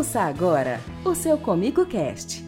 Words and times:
Ouça 0.00 0.22
agora 0.22 0.80
o 1.04 1.14
seu 1.14 1.36
Comigo 1.36 1.84
Cast. 1.84 2.42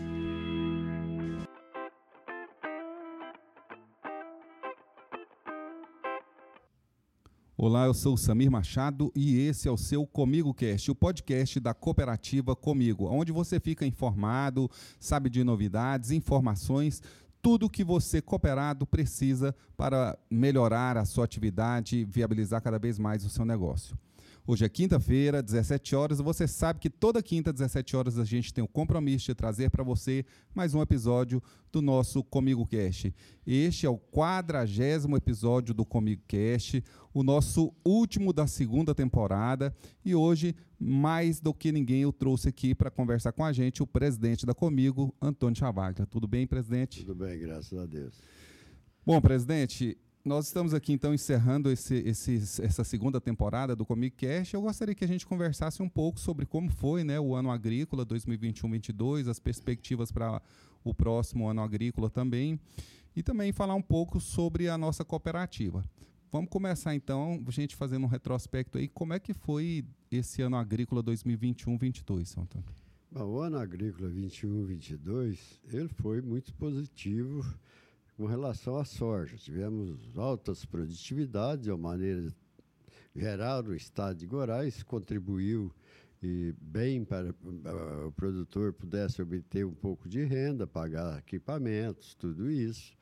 Olá, 7.54 7.84
eu 7.84 7.92
sou 7.92 8.14
o 8.14 8.16
Samir 8.16 8.50
Machado 8.50 9.12
e 9.14 9.38
esse 9.38 9.68
é 9.68 9.70
o 9.70 9.76
seu 9.76 10.06
Comigo 10.06 10.54
Cast, 10.54 10.90
o 10.90 10.94
podcast 10.94 11.60
da 11.60 11.74
cooperativa 11.74 12.56
Comigo, 12.56 13.06
onde 13.06 13.30
você 13.30 13.60
fica 13.60 13.84
informado, 13.84 14.70
sabe 14.98 15.28
de 15.28 15.44
novidades, 15.44 16.10
informações, 16.10 17.02
tudo 17.42 17.68
que 17.68 17.84
você 17.84 18.22
cooperado 18.22 18.86
precisa 18.86 19.54
para 19.76 20.18
melhorar 20.30 20.96
a 20.96 21.04
sua 21.04 21.26
atividade 21.26 21.98
e 21.98 22.04
viabilizar 22.06 22.62
cada 22.62 22.78
vez 22.78 22.98
mais 22.98 23.26
o 23.26 23.28
seu 23.28 23.44
negócio. 23.44 23.94
Hoje 24.44 24.64
é 24.64 24.68
quinta-feira, 24.68 25.40
17 25.40 25.94
horas, 25.94 26.18
você 26.18 26.48
sabe 26.48 26.80
que 26.80 26.90
toda 26.90 27.22
quinta, 27.22 27.52
17 27.52 27.96
horas, 27.96 28.18
a 28.18 28.24
gente 28.24 28.52
tem 28.52 28.62
o 28.62 28.66
compromisso 28.66 29.26
de 29.26 29.36
trazer 29.36 29.70
para 29.70 29.84
você 29.84 30.26
mais 30.52 30.74
um 30.74 30.82
episódio 30.82 31.40
do 31.70 31.80
nosso 31.80 32.24
Comigo 32.24 32.66
Cast. 32.66 33.14
Este 33.46 33.86
é 33.86 33.88
o 33.88 33.96
quadragésimo 33.96 35.16
episódio 35.16 35.72
do 35.72 35.84
Comigo 35.84 36.22
Cast, 36.26 36.82
o 37.14 37.22
nosso 37.22 37.72
último 37.84 38.32
da 38.32 38.48
segunda 38.48 38.92
temporada, 38.96 39.72
e 40.04 40.12
hoje, 40.12 40.56
mais 40.76 41.38
do 41.38 41.54
que 41.54 41.70
ninguém, 41.70 42.02
eu 42.02 42.12
trouxe 42.12 42.48
aqui 42.48 42.74
para 42.74 42.90
conversar 42.90 43.30
com 43.30 43.44
a 43.44 43.52
gente 43.52 43.80
o 43.80 43.86
presidente 43.86 44.44
da 44.44 44.52
Comigo, 44.52 45.14
Antônio 45.22 45.56
Chavaglia. 45.56 46.04
Tudo 46.04 46.26
bem, 46.26 46.48
presidente? 46.48 47.04
Tudo 47.04 47.14
bem, 47.14 47.38
graças 47.38 47.78
a 47.78 47.86
Deus. 47.86 48.20
Bom, 49.06 49.20
presidente, 49.20 49.96
nós 50.24 50.46
estamos 50.46 50.72
aqui 50.72 50.92
então 50.92 51.12
encerrando 51.12 51.70
esse, 51.70 51.96
esse, 51.96 52.36
essa 52.62 52.84
segunda 52.84 53.20
temporada 53.20 53.74
do 53.74 53.84
Comic. 53.84 54.24
Eu 54.52 54.62
gostaria 54.62 54.94
que 54.94 55.04
a 55.04 55.08
gente 55.08 55.26
conversasse 55.26 55.82
um 55.82 55.88
pouco 55.88 56.20
sobre 56.20 56.46
como 56.46 56.70
foi 56.70 57.02
né, 57.02 57.18
o 57.18 57.34
ano 57.34 57.50
agrícola 57.50 58.06
2021-22, 58.06 59.28
as 59.28 59.40
perspectivas 59.40 60.12
para 60.12 60.40
o 60.84 60.94
próximo 60.94 61.48
ano 61.48 61.60
agrícola 61.60 62.08
também, 62.08 62.58
e 63.16 63.22
também 63.22 63.52
falar 63.52 63.74
um 63.74 63.82
pouco 63.82 64.20
sobre 64.20 64.68
a 64.68 64.78
nossa 64.78 65.04
cooperativa. 65.04 65.84
Vamos 66.30 66.48
começar 66.48 66.94
então, 66.94 67.42
a 67.46 67.50
gente 67.50 67.74
fazendo 67.74 68.04
um 68.04 68.08
retrospecto 68.08 68.78
aí, 68.78 68.88
como 68.88 69.12
é 69.12 69.18
que 69.18 69.34
foi 69.34 69.84
esse 70.10 70.40
ano 70.40 70.56
agrícola 70.56 71.02
2021-22, 71.02 72.38
Antônio? 72.40 72.68
Bom, 73.10 73.24
o 73.24 73.40
ano 73.40 73.58
agrícola 73.58 74.08
21-22, 74.08 75.38
ele 75.70 75.88
foi 75.88 76.22
muito 76.22 76.54
positivo 76.54 77.44
com 78.16 78.26
relação 78.26 78.76
à 78.76 78.84
soja. 78.84 79.36
Tivemos 79.36 80.16
altas 80.16 80.64
produtividades, 80.64 81.64
de 81.64 81.70
uma 81.70 81.90
maneira 81.90 82.34
geral, 83.14 83.64
o 83.64 83.74
estado 83.74 84.18
de 84.18 84.26
Goiás 84.26 84.82
contribuiu 84.82 85.72
e 86.22 86.54
bem 86.60 87.04
para 87.04 87.34
o 88.06 88.12
produtor 88.12 88.72
pudesse 88.72 89.20
obter 89.20 89.66
um 89.66 89.74
pouco 89.74 90.08
de 90.08 90.24
renda, 90.24 90.66
pagar 90.66 91.18
equipamentos, 91.18 92.14
tudo 92.14 92.50
isso, 92.50 92.96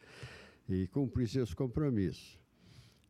e 0.68 0.86
cumprir 0.86 1.28
seus 1.28 1.52
compromissos. 1.52 2.40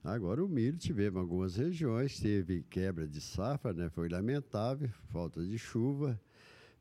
Agora, 0.02 0.42
o 0.42 0.48
milho, 0.48 0.78
tivemos 0.78 1.20
algumas 1.20 1.56
regiões, 1.56 2.18
teve 2.18 2.62
quebra 2.64 3.06
de 3.06 3.20
safra, 3.20 3.72
né? 3.72 3.88
foi 3.90 4.08
lamentável, 4.08 4.88
falta 5.12 5.44
de 5.44 5.58
chuva, 5.58 6.18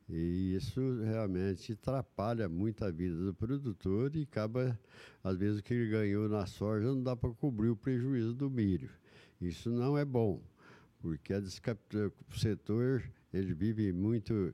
e 0.10 0.56
isso 0.56 0.82
realmente 1.04 1.74
atrapalha 1.74 2.50
muito 2.50 2.84
a 2.84 2.90
vida 2.90 3.16
do 3.16 3.34
produtor 3.34 4.16
e 4.16 4.24
acaba, 4.24 4.80
às 5.24 5.38
vezes, 5.38 5.60
o 5.60 5.64
que 5.64 5.74
ele 5.74 5.90
ganhou 5.90 6.28
na 6.28 6.46
soja 6.46 6.88
não 6.88 7.04
dá 7.04 7.16
para 7.16 7.30
cobrir 7.32 7.70
o 7.70 7.76
prejuízo 7.76 8.34
do 8.34 8.50
milho. 8.50 8.90
Isso 9.40 9.70
não 9.70 9.98
é 9.98 10.04
bom, 10.04 10.42
porque 11.00 11.34
o 11.34 12.38
setor 12.38 13.04
ele 13.32 13.54
vive 13.54 13.94
muito 13.94 14.54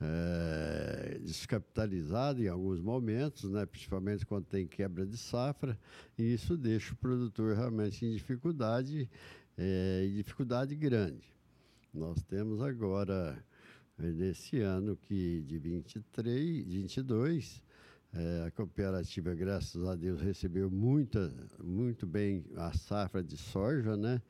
é, 0.00 1.18
descapitalizado 1.22 2.42
em 2.42 2.48
alguns 2.48 2.80
momentos, 2.80 3.50
né, 3.50 3.64
principalmente 3.64 4.26
quando 4.26 4.44
tem 4.44 4.66
quebra 4.66 5.06
de 5.06 5.16
safra, 5.16 5.78
e 6.18 6.34
isso 6.34 6.56
deixa 6.56 6.92
o 6.92 6.96
produtor 6.96 7.56
realmente 7.56 8.04
em 8.04 8.12
dificuldade, 8.12 9.08
é, 9.56 10.04
em 10.04 10.14
dificuldade 10.14 10.74
grande. 10.74 11.26
Nós 11.94 12.22
temos 12.24 12.60
agora 12.60 13.42
nesse 13.98 14.60
ano 14.60 14.96
que 14.96 15.42
de 15.42 15.58
23, 15.58 16.66
22, 16.66 17.62
é, 18.12 18.44
a 18.46 18.50
cooperativa, 18.50 19.34
graças 19.34 19.84
a 19.84 19.94
Deus, 19.94 20.20
recebeu 20.20 20.70
muita, 20.70 21.32
muito 21.62 22.06
bem 22.06 22.44
a 22.56 22.72
safra 22.72 23.22
de 23.22 23.36
soja, 23.36 23.96
né? 23.96 24.20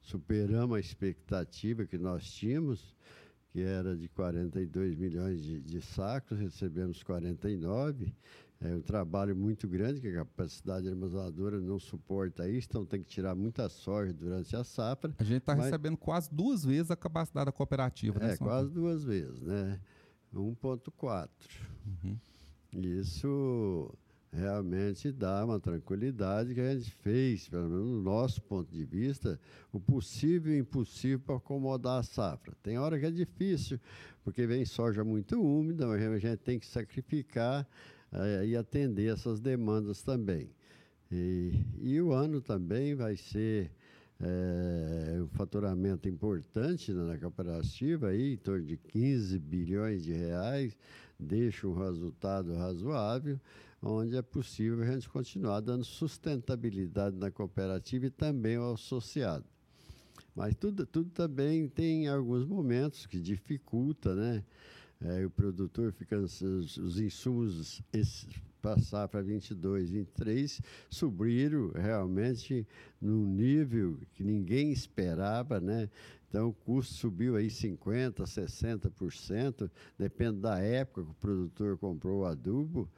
Superamos 0.00 0.76
a 0.76 0.80
expectativa 0.80 1.84
que 1.84 1.98
nós 1.98 2.24
tínhamos, 2.30 2.94
que 3.50 3.60
era 3.60 3.96
de 3.96 4.08
42 4.08 4.94
milhões 4.94 5.42
de, 5.42 5.60
de 5.60 5.80
sacos, 5.80 6.38
recebemos 6.38 7.02
49 7.02 8.12
é 8.60 8.74
um 8.74 8.82
trabalho 8.82 9.34
muito 9.34 9.66
grande, 9.66 10.00
que 10.00 10.08
a 10.08 10.16
capacidade 10.16 10.86
armazenadora 10.86 11.58
não 11.58 11.78
suporta 11.78 12.46
isso, 12.48 12.68
então 12.68 12.84
tem 12.84 13.02
que 13.02 13.08
tirar 13.08 13.34
muita 13.34 13.68
soja 13.70 14.12
durante 14.12 14.54
a 14.54 14.62
safra. 14.62 15.14
A 15.18 15.24
gente 15.24 15.38
está 15.38 15.54
recebendo 15.54 15.96
quase 15.96 16.28
duas 16.30 16.62
vezes 16.62 16.90
a 16.90 16.96
capacidade 16.96 17.46
da 17.46 17.52
cooperativa, 17.52 18.18
né? 18.18 18.34
É, 18.34 18.36
quase 18.36 18.70
duas 18.70 19.02
vezes, 19.02 19.40
né? 19.40 19.80
1,4. 20.34 21.28
Uhum. 21.86 22.18
Isso 22.72 23.92
realmente 24.32 25.10
dá 25.10 25.44
uma 25.44 25.58
tranquilidade 25.58 26.54
que 26.54 26.60
a 26.60 26.74
gente 26.74 26.90
fez, 26.96 27.48
pelo 27.48 27.68
menos 27.68 27.86
no 27.86 28.02
nosso 28.02 28.42
ponto 28.42 28.70
de 28.70 28.84
vista, 28.84 29.40
o 29.72 29.80
possível 29.80 30.54
e 30.54 30.58
impossível 30.58 31.18
para 31.20 31.36
acomodar 31.36 31.98
a 32.00 32.02
safra. 32.02 32.54
Tem 32.62 32.78
hora 32.78 32.98
que 32.98 33.06
é 33.06 33.10
difícil, 33.10 33.80
porque 34.22 34.46
vem 34.46 34.64
soja 34.64 35.02
muito 35.02 35.40
úmida, 35.40 35.86
mas 35.86 36.00
a 36.02 36.18
gente 36.18 36.38
tem 36.38 36.58
que 36.58 36.66
sacrificar 36.66 37.66
uh, 38.12 38.44
e 38.44 38.56
atender 38.56 39.12
essas 39.12 39.40
demandas 39.40 40.02
também. 40.02 40.50
E, 41.10 41.52
e 41.80 42.00
o 42.00 42.12
ano 42.12 42.40
também 42.40 42.94
vai 42.94 43.16
ser 43.16 43.72
é, 44.20 45.18
um 45.22 45.28
faturamento 45.28 46.08
importante 46.08 46.92
na 46.92 47.18
cooperativa, 47.18 48.08
aí, 48.08 48.34
em 48.34 48.36
torno 48.36 48.66
de 48.66 48.76
15 48.76 49.38
bilhões 49.38 50.04
de 50.04 50.12
reais, 50.12 50.76
deixa 51.18 51.66
um 51.66 51.74
resultado 51.74 52.54
razoável, 52.54 53.40
onde 53.82 54.16
é 54.16 54.22
possível 54.22 54.82
a 54.82 54.86
gente 54.92 55.08
continuar 55.08 55.60
dando 55.60 55.84
sustentabilidade 55.84 57.16
na 57.16 57.30
cooperativa 57.30 58.06
e 58.06 58.10
também 58.10 58.56
ao 58.56 58.74
associado. 58.74 59.44
Mas 60.36 60.54
tudo, 60.54 60.86
tudo 60.86 61.10
também 61.10 61.66
tem 61.66 62.06
alguns 62.06 62.44
momentos 62.44 63.06
que 63.06 63.18
dificulta, 63.18 64.14
né? 64.14 64.44
É, 65.02 65.24
o 65.24 65.30
produtor 65.30 65.92
fica 65.92 66.18
os, 66.18 66.40
os 66.42 67.00
insumos 67.00 67.82
passar 68.60 69.08
para 69.08 69.22
22, 69.22 69.90
23 69.90 70.60
subiram 70.90 71.70
realmente 71.70 72.66
num 73.00 73.24
nível 73.26 73.98
que 74.12 74.22
ninguém 74.22 74.70
esperava, 74.70 75.58
né? 75.58 75.88
Então 76.28 76.48
o 76.48 76.52
custo 76.52 76.94
subiu 76.94 77.34
aí 77.34 77.50
50, 77.50 78.22
60%, 78.22 79.70
depende 79.98 80.38
da 80.38 80.60
época 80.60 81.02
que 81.02 81.10
o 81.10 81.14
produtor 81.14 81.78
comprou 81.78 82.20
o 82.20 82.24
adubo 82.24 82.88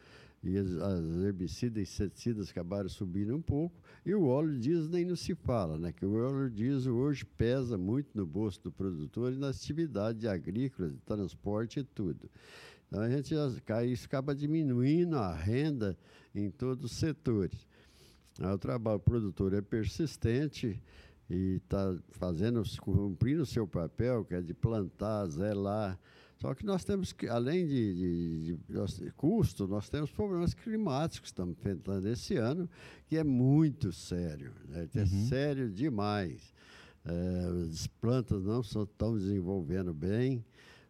e 0.42 0.56
as, 0.56 0.72
as 0.72 1.24
herbicidas 1.24 1.78
e 1.78 1.82
inseticidas 1.82 2.50
acabaram 2.50 2.88
subindo 2.88 3.34
um 3.34 3.40
pouco, 3.40 3.80
e 4.04 4.14
o 4.14 4.24
óleo 4.24 4.58
diesel 4.58 4.90
nem 4.90 5.04
não 5.04 5.14
se 5.14 5.34
fala, 5.34 5.78
né? 5.78 5.92
Que 5.92 6.04
o 6.04 6.14
óleo 6.14 6.50
diesel 6.50 6.94
hoje 6.94 7.24
pesa 7.24 7.78
muito 7.78 8.08
no 8.14 8.26
bolso 8.26 8.60
do 8.62 8.72
produtor 8.72 9.32
e 9.32 9.36
na 9.36 9.50
atividade 9.50 10.26
agrícola, 10.26 10.90
de 10.90 10.98
transporte 10.98 11.80
e 11.80 11.84
tudo. 11.84 12.28
Então 12.88 13.00
a 13.00 13.08
gente 13.08 13.34
isso 13.90 14.06
acaba 14.06 14.34
diminuindo 14.34 15.16
a 15.16 15.32
renda 15.32 15.96
em 16.34 16.50
todos 16.50 16.90
os 16.90 16.98
setores. 16.98 17.66
O 18.40 18.58
trabalho 18.58 18.98
produtor 18.98 19.54
é 19.54 19.60
persistente 19.60 20.82
e 21.30 21.56
está 21.56 21.96
fazendo, 22.10 22.62
cumprindo 22.80 23.42
o 23.42 23.46
seu 23.46 23.66
papel, 23.66 24.24
que 24.24 24.34
é 24.34 24.42
de 24.42 24.52
plantar, 24.52 25.26
zelar, 25.26 25.98
só 26.42 26.56
que 26.56 26.66
nós 26.66 26.84
temos 26.84 27.12
que, 27.12 27.28
além 27.28 27.68
de, 27.68 27.94
de, 27.94 28.56
de, 28.56 29.04
de 29.04 29.10
custo, 29.12 29.68
nós 29.68 29.88
temos 29.88 30.10
problemas 30.10 30.52
climáticos 30.52 31.20
que 31.20 31.26
estamos 31.28 31.56
enfrentando 31.56 32.08
esse 32.08 32.34
ano, 32.34 32.68
que 33.06 33.16
é 33.16 33.22
muito 33.22 33.92
sério. 33.92 34.52
Né? 34.68 34.88
É 34.92 35.00
uhum. 35.02 35.28
sério 35.28 35.70
demais. 35.70 36.52
É, 37.04 37.68
as 37.70 37.86
plantas 37.86 38.42
não 38.42 38.60
estão 38.60 39.16
desenvolvendo 39.16 39.94
bem, 39.94 40.44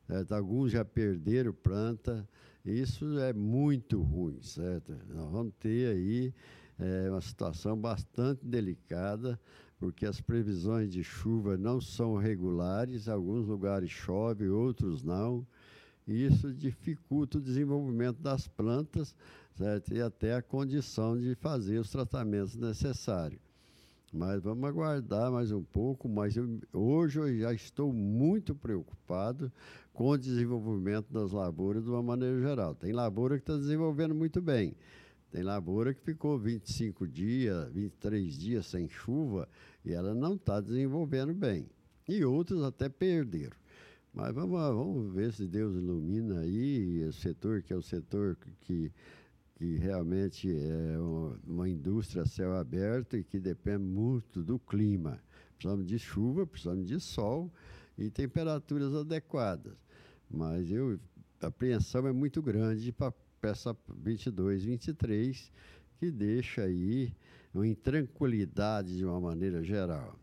é, 0.08 0.34
alguns 0.34 0.72
já 0.72 0.86
perderam 0.86 1.52
planta. 1.52 2.26
Isso 2.64 3.18
é 3.18 3.34
muito 3.34 4.00
ruim, 4.00 4.40
certo? 4.40 4.96
Nós 5.10 5.30
vamos 5.30 5.52
ter 5.60 5.88
aí 5.88 6.34
é, 6.78 7.10
uma 7.10 7.20
situação 7.20 7.78
bastante 7.78 8.42
delicada 8.42 9.38
porque 9.82 10.06
as 10.06 10.20
previsões 10.20 10.92
de 10.92 11.02
chuva 11.02 11.56
não 11.56 11.80
são 11.80 12.14
regulares, 12.14 13.08
alguns 13.08 13.48
lugares 13.48 13.90
chove, 13.90 14.48
outros 14.48 15.02
não. 15.02 15.44
E 16.06 16.24
isso 16.24 16.54
dificulta 16.54 17.38
o 17.38 17.40
desenvolvimento 17.40 18.22
das 18.22 18.46
plantas 18.46 19.12
certo? 19.56 19.92
e 19.92 20.00
até 20.00 20.36
a 20.36 20.42
condição 20.42 21.18
de 21.18 21.34
fazer 21.34 21.80
os 21.80 21.90
tratamentos 21.90 22.54
necessários. 22.54 23.40
Mas 24.12 24.40
vamos 24.40 24.62
aguardar 24.68 25.32
mais 25.32 25.50
um 25.50 25.64
pouco. 25.64 26.08
Mas 26.08 26.36
eu, 26.36 26.60
hoje 26.72 27.18
eu 27.18 27.36
já 27.40 27.52
estou 27.52 27.92
muito 27.92 28.54
preocupado 28.54 29.50
com 29.92 30.10
o 30.10 30.16
desenvolvimento 30.16 31.12
das 31.12 31.32
lavouras 31.32 31.82
de 31.82 31.90
uma 31.90 32.04
maneira 32.04 32.40
geral. 32.40 32.72
Tem 32.76 32.92
lavoura 32.92 33.34
que 33.36 33.42
está 33.42 33.56
desenvolvendo 33.56 34.14
muito 34.14 34.40
bem. 34.40 34.76
Tem 35.32 35.42
lavoura 35.42 35.94
que 35.94 36.02
ficou 36.02 36.38
25 36.38 37.08
dias, 37.08 37.72
23 37.72 38.38
dias 38.38 38.66
sem 38.66 38.86
chuva 38.86 39.48
e 39.84 39.92
ela 39.92 40.14
não 40.14 40.34
está 40.34 40.60
desenvolvendo 40.60 41.34
bem. 41.34 41.68
E 42.08 42.24
outras 42.24 42.62
até 42.62 42.88
perderam. 42.88 43.56
Mas 44.12 44.34
vamos, 44.34 44.60
vamos 44.60 45.14
ver 45.14 45.32
se 45.32 45.46
Deus 45.46 45.74
ilumina 45.74 46.40
aí 46.40 47.02
o 47.04 47.12
setor, 47.12 47.62
que 47.62 47.72
é 47.72 47.76
o 47.76 47.82
setor 47.82 48.36
que, 48.60 48.92
que 49.54 49.76
realmente 49.76 50.52
é 50.54 50.98
uma 51.46 51.68
indústria 51.68 52.22
a 52.22 52.26
céu 52.26 52.54
aberto 52.54 53.16
e 53.16 53.24
que 53.24 53.40
depende 53.40 53.84
muito 53.84 54.42
do 54.42 54.58
clima. 54.58 55.18
Precisamos 55.56 55.86
de 55.86 55.98
chuva, 55.98 56.46
precisamos 56.46 56.86
de 56.86 57.00
sol 57.00 57.50
e 57.96 58.10
temperaturas 58.10 58.94
adequadas. 58.94 59.76
Mas 60.28 60.70
eu, 60.70 60.98
a 61.40 61.46
apreensão 61.46 62.06
é 62.06 62.12
muito 62.12 62.42
grande 62.42 62.92
para 62.92 63.14
peça 63.40 63.76
22, 63.88 64.64
23, 64.64 65.52
que 65.98 66.10
deixa 66.10 66.62
aí 66.62 67.14
uma 67.52 67.66
intranquilidade 67.66 68.96
de 68.96 69.04
uma 69.04 69.20
maneira 69.20 69.62
geral. 69.62 70.18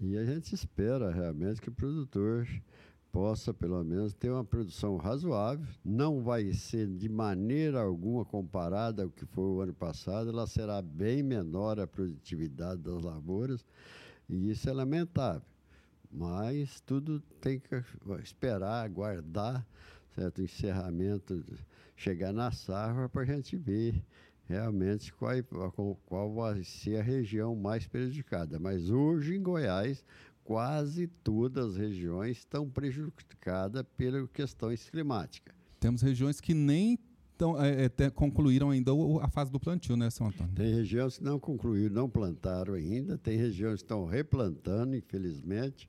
E 0.00 0.16
a 0.16 0.24
gente 0.24 0.54
espera 0.54 1.10
realmente 1.10 1.60
que 1.60 1.68
o 1.68 1.72
produtor 1.72 2.48
possa, 3.12 3.52
pelo 3.52 3.82
menos, 3.84 4.14
ter 4.14 4.30
uma 4.30 4.44
produção 4.44 4.96
razoável. 4.96 5.66
Não 5.84 6.22
vai 6.22 6.52
ser 6.52 6.86
de 6.86 7.08
maneira 7.08 7.80
alguma 7.80 8.24
comparada 8.24 9.02
ao 9.02 9.10
que 9.10 9.26
foi 9.26 9.44
o 9.44 9.60
ano 9.60 9.74
passado, 9.74 10.30
ela 10.30 10.46
será 10.46 10.80
bem 10.80 11.22
menor 11.22 11.78
a 11.78 11.86
produtividade 11.86 12.80
das 12.80 13.02
lavouras, 13.02 13.64
e 14.28 14.50
isso 14.50 14.68
é 14.68 14.72
lamentável. 14.72 15.42
Mas 16.10 16.80
tudo 16.80 17.20
tem 17.40 17.60
que 17.60 17.84
esperar, 18.22 18.84
aguardar 18.84 19.66
certo 20.14 20.42
encerramento, 20.42 21.44
chegar 21.94 22.32
na 22.32 22.50
safra 22.50 23.08
para 23.08 23.22
a 23.22 23.24
gente 23.24 23.56
ver 23.56 24.02
realmente 24.50 25.12
qual, 25.12 25.96
qual 26.04 26.34
vai 26.34 26.64
ser 26.64 26.96
a 26.96 27.02
região 27.02 27.54
mais 27.54 27.86
prejudicada. 27.86 28.58
Mas 28.58 28.90
hoje, 28.90 29.36
em 29.36 29.42
Goiás, 29.42 30.04
quase 30.42 31.06
todas 31.06 31.70
as 31.70 31.76
regiões 31.76 32.38
estão 32.38 32.68
prejudicadas 32.68 33.84
pelas 33.96 34.28
questões 34.30 34.90
climáticas. 34.90 35.54
Temos 35.78 36.02
regiões 36.02 36.40
que 36.40 36.52
nem 36.52 36.98
tão, 37.38 37.62
é, 37.62 37.84
é, 37.84 38.10
concluíram 38.10 38.70
ainda 38.70 38.90
a 39.22 39.28
fase 39.28 39.52
do 39.52 39.60
plantio, 39.60 39.96
né, 39.96 40.10
São 40.10 40.26
Antônio? 40.26 40.52
Tem 40.54 40.74
regiões 40.74 41.18
que 41.18 41.24
não 41.24 41.38
concluíram, 41.38 41.94
não 41.94 42.10
plantaram 42.10 42.74
ainda, 42.74 43.16
tem 43.16 43.38
regiões 43.38 43.76
que 43.76 43.84
estão 43.84 44.04
replantando, 44.04 44.96
infelizmente, 44.96 45.88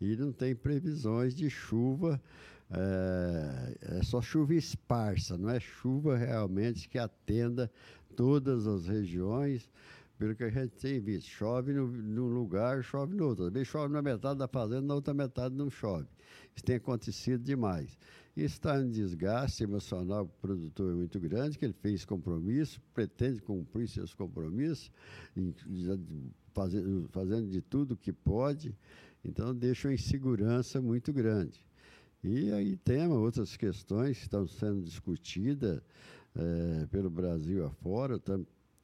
e 0.00 0.16
não 0.16 0.32
tem 0.32 0.54
previsões 0.54 1.34
de 1.34 1.50
chuva. 1.50 2.22
É, 2.68 3.98
é 3.98 4.02
só 4.02 4.20
chuva 4.20 4.54
esparsa, 4.54 5.36
não 5.36 5.50
é 5.50 5.60
chuva 5.60 6.16
realmente 6.16 6.88
que 6.88 6.98
atenda 6.98 7.70
todas 8.16 8.66
as 8.66 8.86
regiões, 8.86 9.70
pelo 10.18 10.34
que 10.34 10.44
a 10.44 10.50
gente 10.50 10.74
tem 10.76 10.98
visto. 10.98 11.28
Chove 11.28 11.72
num 11.72 12.32
lugar, 12.32 12.82
chove 12.82 13.14
no 13.14 13.26
outro. 13.26 13.44
Às 13.44 13.52
vezes 13.52 13.68
chove 13.68 13.92
na 13.92 14.00
metade 14.00 14.38
da 14.38 14.48
fazenda, 14.48 14.80
na 14.80 14.94
outra 14.94 15.12
metade 15.12 15.54
não 15.54 15.68
chove. 15.68 16.08
Isso 16.54 16.64
tem 16.64 16.76
acontecido 16.76 17.44
demais. 17.44 17.98
Está 18.36 18.74
um 18.74 18.90
desgaste 18.90 19.62
emocional 19.62 20.26
para 20.26 20.52
o 20.52 20.56
produtor 20.56 20.94
muito 20.94 21.20
grande, 21.20 21.58
que 21.58 21.64
ele 21.64 21.74
fez 21.74 22.04
compromisso, 22.04 22.80
pretende 22.92 23.40
cumprir 23.40 23.88
seus 23.88 24.12
compromissos, 24.12 24.90
fazendo 27.10 27.48
de 27.48 27.62
tudo 27.62 27.96
que 27.96 28.12
pode, 28.12 28.74
então 29.24 29.54
deixa 29.54 29.88
uma 29.88 29.94
insegurança 29.94 30.82
muito 30.82 31.12
grande. 31.12 31.64
E 32.22 32.50
aí 32.52 32.76
tem 32.76 33.06
outras 33.06 33.56
questões 33.56 34.18
que 34.18 34.24
estão 34.24 34.46
sendo 34.46 34.82
discutidas 34.82 35.80
é, 36.36 36.86
pelo 36.86 37.10
Brasil 37.10 37.64
afora. 37.64 38.20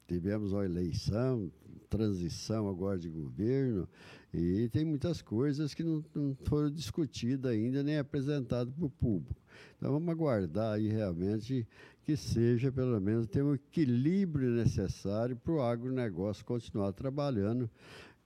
Tivemos 0.07 0.51
uma 0.51 0.65
eleição, 0.65 1.51
transição 1.89 2.67
agora 2.67 2.99
de 2.99 3.09
governo, 3.09 3.87
e 4.33 4.67
tem 4.69 4.83
muitas 4.83 5.21
coisas 5.21 5.73
que 5.73 5.83
não, 5.83 6.03
não 6.13 6.35
foram 6.43 6.69
discutidas 6.69 7.51
ainda, 7.51 7.83
nem 7.83 7.97
apresentadas 7.97 8.73
para 8.73 8.85
o 8.85 8.89
público. 8.89 9.39
Então 9.77 9.91
vamos 9.91 10.09
aguardar 10.09 10.73
aí 10.73 10.87
realmente 10.87 11.67
que 12.03 12.17
seja, 12.17 12.71
pelo 12.71 12.99
menos, 12.99 13.27
ter 13.27 13.43
um 13.43 13.53
equilíbrio 13.53 14.49
necessário 14.51 15.37
para 15.37 15.53
o 15.53 15.61
agronegócio 15.61 16.43
continuar 16.43 16.91
trabalhando 16.91 17.69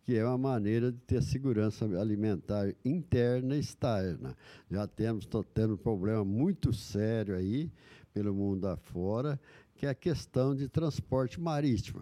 que 0.07 0.15
é 0.15 0.23
uma 0.23 0.37
maneira 0.37 0.89
de 0.89 0.99
ter 0.99 1.21
segurança 1.21 1.83
alimentar 1.99 2.73
interna 2.85 3.57
e 3.57 3.59
externa. 3.59 4.37
Já 4.71 4.87
temos 4.87 5.27
tendo 5.53 5.73
um 5.73 5.77
problema 5.77 6.23
muito 6.23 6.71
sério 6.71 7.35
aí 7.35 7.69
pelo 8.17 8.33
mundo 8.33 8.65
afora, 8.65 9.39
que 9.75 9.85
é 9.85 9.89
a 9.89 9.93
questão 9.93 10.55
de 10.55 10.67
transporte 10.67 11.39
marítimo. 11.39 12.01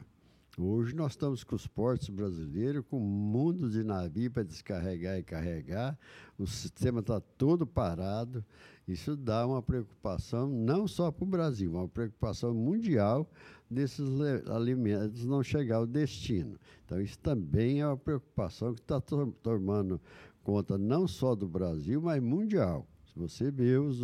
Hoje 0.58 0.96
nós 0.96 1.12
estamos 1.12 1.44
com 1.44 1.58
os 1.58 1.68
portos 1.68 2.08
brasileiros, 2.08 2.86
com 2.90 2.98
um 2.98 3.02
mundo 3.02 3.70
de 3.70 3.84
navio 3.84 4.32
para 4.32 4.44
descarregar 4.44 5.18
e 5.18 5.24
carregar, 5.24 6.00
o 6.40 6.48
sistema 6.48 7.02
está 7.02 7.20
todo 7.20 7.68
parado. 7.68 8.46
Isso 8.88 9.18
dá 9.18 9.46
uma 9.46 9.62
preocupação 9.62 10.48
não 10.48 10.88
só 10.88 11.12
para 11.12 11.26
o 11.26 11.28
Brasil, 11.28 11.70
uma 11.72 11.90
preocupação 11.90 12.54
mundial 12.54 13.30
desses 13.70 14.08
alimentos 14.50 15.26
não 15.26 15.44
chegar 15.44 15.78
ao 15.78 15.86
destino. 15.86 16.58
Então, 16.86 17.02
isso 17.02 17.20
também 17.20 17.82
é 17.82 17.88
uma 17.88 17.98
preocupação 17.98 18.74
que 18.74 18.80
está 18.80 19.02
tomando 19.02 20.00
conta 20.46 20.78
não 20.78 21.10
só 21.10 21.36
do 21.36 21.46
Brasil, 21.46 22.02
mas 22.02 22.24
mundial. 22.24 22.88
Você 23.16 23.50
vê 23.50 23.78
os, 23.78 24.02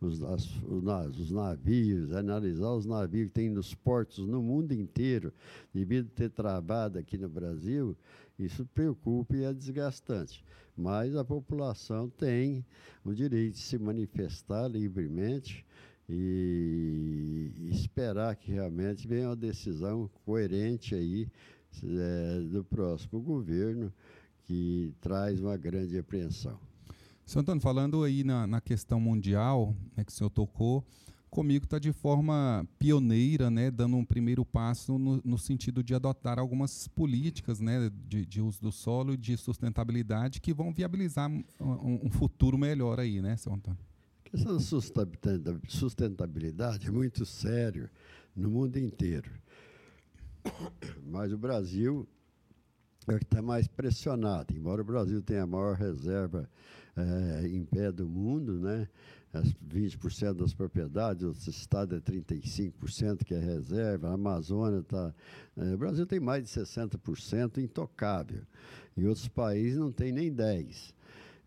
os, 0.00 0.22
as, 0.24 0.62
os, 0.64 1.30
navios, 1.30 2.12
analisar 2.12 2.72
os 2.72 2.84
navios 2.84 3.28
que 3.28 3.34
tem 3.34 3.48
nos 3.48 3.74
portos 3.74 4.26
no 4.26 4.42
mundo 4.42 4.72
inteiro, 4.72 5.32
devido 5.72 6.08
ter 6.10 6.30
travado 6.30 6.98
aqui 6.98 7.16
no 7.16 7.28
Brasil, 7.28 7.96
isso 8.36 8.66
preocupa 8.74 9.36
e 9.36 9.44
é 9.44 9.52
desgastante. 9.52 10.44
Mas 10.76 11.14
a 11.14 11.24
população 11.24 12.08
tem 12.08 12.64
o 13.04 13.12
direito 13.14 13.54
de 13.54 13.60
se 13.60 13.78
manifestar 13.78 14.66
livremente 14.68 15.64
e 16.08 17.52
esperar 17.70 18.34
que 18.34 18.50
realmente 18.50 19.06
venha 19.06 19.28
uma 19.28 19.36
decisão 19.36 20.10
coerente 20.24 20.94
aí 20.94 21.28
é, 21.84 22.40
do 22.40 22.64
próximo 22.64 23.20
governo 23.20 23.92
que 24.44 24.94
traz 25.00 25.40
uma 25.40 25.56
grande 25.56 25.98
apreensão. 25.98 26.67
Senhor 27.28 27.42
Antônio, 27.42 27.60
falando 27.60 28.04
aí 28.04 28.24
na, 28.24 28.46
na 28.46 28.58
questão 28.58 28.98
mundial 28.98 29.76
né, 29.94 30.02
que 30.02 30.10
o 30.10 30.14
senhor 30.14 30.30
tocou, 30.30 30.82
comigo 31.28 31.66
está 31.66 31.78
de 31.78 31.92
forma 31.92 32.66
pioneira, 32.78 33.50
né, 33.50 33.70
dando 33.70 33.98
um 33.98 34.04
primeiro 34.04 34.46
passo 34.46 34.98
no, 34.98 35.20
no 35.22 35.36
sentido 35.36 35.84
de 35.84 35.94
adotar 35.94 36.38
algumas 36.38 36.88
políticas 36.88 37.60
né, 37.60 37.90
de, 38.06 38.24
de, 38.24 38.40
uso 38.40 38.62
do 38.62 38.72
solo 38.72 39.12
e 39.12 39.16
de 39.18 39.36
sustentabilidade 39.36 40.40
que 40.40 40.54
vão 40.54 40.72
viabilizar 40.72 41.30
um, 41.30 41.44
um 42.06 42.10
futuro 42.10 42.56
melhor 42.56 42.98
aí, 42.98 43.20
né, 43.20 43.36
senhor 43.36 43.56
Antônio? 43.56 43.80
A 44.24 44.30
questão 44.30 44.54
da 44.54 45.54
sustentabilidade 45.68 46.88
é 46.88 46.90
muito 46.90 47.26
sério 47.26 47.90
no 48.34 48.48
mundo 48.48 48.78
inteiro. 48.78 49.30
Mas 51.04 51.30
o 51.30 51.36
Brasil 51.36 52.08
é 53.06 53.16
o 53.16 53.18
que 53.18 53.24
está 53.24 53.42
mais 53.42 53.68
pressionado. 53.68 54.54
Embora 54.56 54.80
o 54.80 54.84
Brasil 54.84 55.20
tenha 55.20 55.42
a 55.42 55.46
maior 55.46 55.76
reserva 55.76 56.48
é, 56.98 57.46
em 57.46 57.64
pé 57.64 57.92
do 57.92 58.08
mundo, 58.08 58.58
né? 58.58 58.88
As 59.32 59.52
20% 59.52 60.34
das 60.34 60.54
propriedades, 60.54 61.22
o 61.24 61.50
estado 61.50 61.94
é 61.94 62.00
35% 62.00 63.24
que 63.24 63.34
é 63.34 63.38
reserva, 63.38 64.08
a 64.08 64.14
Amazônia 64.14 64.80
está. 64.80 65.14
É, 65.56 65.74
o 65.74 65.78
Brasil 65.78 66.06
tem 66.06 66.18
mais 66.18 66.44
de 66.44 66.50
60% 66.50 67.58
intocável. 67.58 68.42
Em 68.96 69.06
outros 69.06 69.28
países 69.28 69.78
não 69.78 69.92
tem 69.92 70.12
nem 70.12 70.34
10%. 70.34 70.94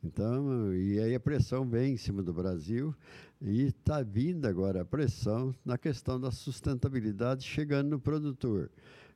Então, 0.03 0.73
e 0.73 0.99
aí 0.99 1.13
a 1.13 1.19
pressão 1.19 1.67
vem 1.67 1.93
em 1.93 1.97
cima 1.97 2.23
do 2.23 2.33
Brasil 2.33 2.95
e 3.39 3.67
está 3.67 4.01
vindo 4.01 4.47
agora 4.47 4.81
a 4.81 4.85
pressão 4.85 5.53
na 5.63 5.77
questão 5.77 6.19
da 6.19 6.31
sustentabilidade 6.31 7.43
chegando 7.43 7.89
no 7.89 7.99
produtor. 7.99 8.71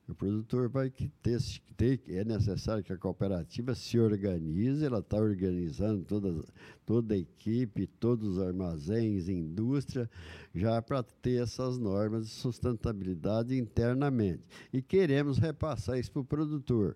O 0.07 0.13
produtor 0.13 0.69
vai 0.69 0.91
ter, 0.91 1.39
ter 1.75 2.00
é 2.07 2.24
necessário 2.24 2.83
que 2.83 2.93
a 2.93 2.97
cooperativa 2.97 3.74
se 3.74 4.00
organize, 4.00 4.85
ela 4.85 5.00
está 5.00 5.17
organizando 5.17 6.05
toda, 6.05 6.43
toda 6.85 7.15
a 7.15 7.17
equipe, 7.17 7.88
todos 7.88 8.38
os 8.38 8.39
armazéns, 8.39 9.27
indústria, 9.27 10.07
já 10.53 10.79
para 10.79 11.01
ter 11.01 11.41
essas 11.41 11.79
normas 11.79 12.25
de 12.25 12.31
sustentabilidade 12.33 13.57
internamente. 13.57 14.47
E 14.71 14.79
queremos 14.79 15.39
repassar 15.39 15.97
isso 15.97 16.12
para 16.12 16.21
o 16.21 16.25
produtor. 16.25 16.95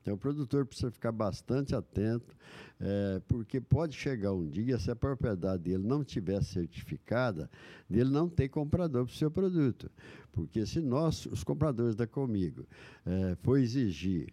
Então, 0.00 0.14
o 0.14 0.18
produtor 0.18 0.64
precisa 0.64 0.90
ficar 0.90 1.12
bastante 1.12 1.74
atento, 1.74 2.36
é, 2.80 3.20
porque 3.28 3.60
pode 3.60 3.94
chegar 3.94 4.32
um 4.32 4.46
dia, 4.48 4.78
se 4.78 4.90
a 4.90 4.96
propriedade 4.96 5.64
dele 5.64 5.86
não 5.86 6.02
tiver 6.02 6.42
certificada, 6.42 7.50
dele 7.88 8.10
não 8.10 8.28
ter 8.28 8.48
comprador 8.48 9.04
para 9.04 9.12
o 9.12 9.16
seu 9.16 9.30
produto. 9.30 9.90
Porque 10.32 10.64
se 10.64 10.80
nós, 10.80 11.26
os 11.26 11.44
compradores 11.44 11.94
da 11.94 12.06
Comigo, 12.06 12.66
é, 13.04 13.36
for 13.42 13.58
exigir 13.58 14.32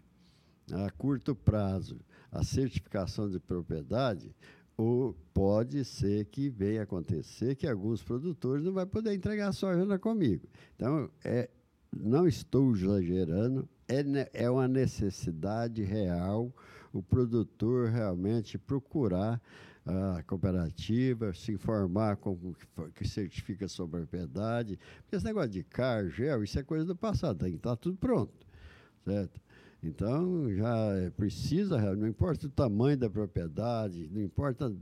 a 0.72 0.89
curto 0.91 1.36
prazo 1.36 2.00
a 2.31 2.43
certificação 2.43 3.29
de 3.29 3.39
propriedade, 3.39 4.36
ou 4.77 5.15
pode 5.34 5.86
ser 5.86 6.25
que 6.25 6.50
venha 6.50 6.84
acontecer 6.84 7.55
que 7.55 7.67
alguns 7.67 8.03
produtores 8.03 8.63
não 8.63 8.74
vão 8.74 8.86
poder 8.86 9.13
entregar 9.13 9.53
soja 9.53 9.98
comigo. 9.98 10.48
Então, 10.75 11.10
é, 11.24 11.50
não 11.95 12.27
estou 12.27 12.75
exagerando, 12.75 13.67
é, 13.88 14.30
é 14.34 14.50
uma 14.50 14.68
necessidade 14.68 15.84
real 15.84 16.51
o 16.94 17.04
produtor 17.04 17.89
realmente 17.89 18.58
procurar 18.58 19.42
a 19.86 20.24
cooperativa, 20.24 21.34
se 21.34 21.51
informar 21.51 22.15
com 22.18 22.54
que 22.96 23.08
certifica 23.08 23.65
a 23.65 23.70
sua 23.70 23.88
propriedade. 23.88 24.80
Porque 25.01 25.18
esse 25.18 25.25
negócio 25.25 25.50
de 25.51 25.63
car, 25.63 26.08
gel, 26.10 26.44
isso 26.44 26.58
é 26.58 26.63
coisa 26.63 26.86
do 26.86 26.96
passado, 26.96 27.39
tem 27.39 27.51
que 27.51 27.58
estar 27.58 27.75
tudo 27.75 27.98
pronto. 27.98 28.34
Certo? 29.04 29.39
Então, 29.84 30.51
já 30.56 31.12
precisa, 31.15 31.96
não 31.96 32.08
importa 32.08 32.48
o 32.48 32.50
tamanho 32.50 32.98
da 32.98 33.08
propriedade, 33.08 34.10
não 34.12 34.22
importa 34.22 34.74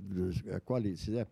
a 0.55 0.60
qualidade, 0.62 1.01
se 1.01 1.17
é 1.17 1.27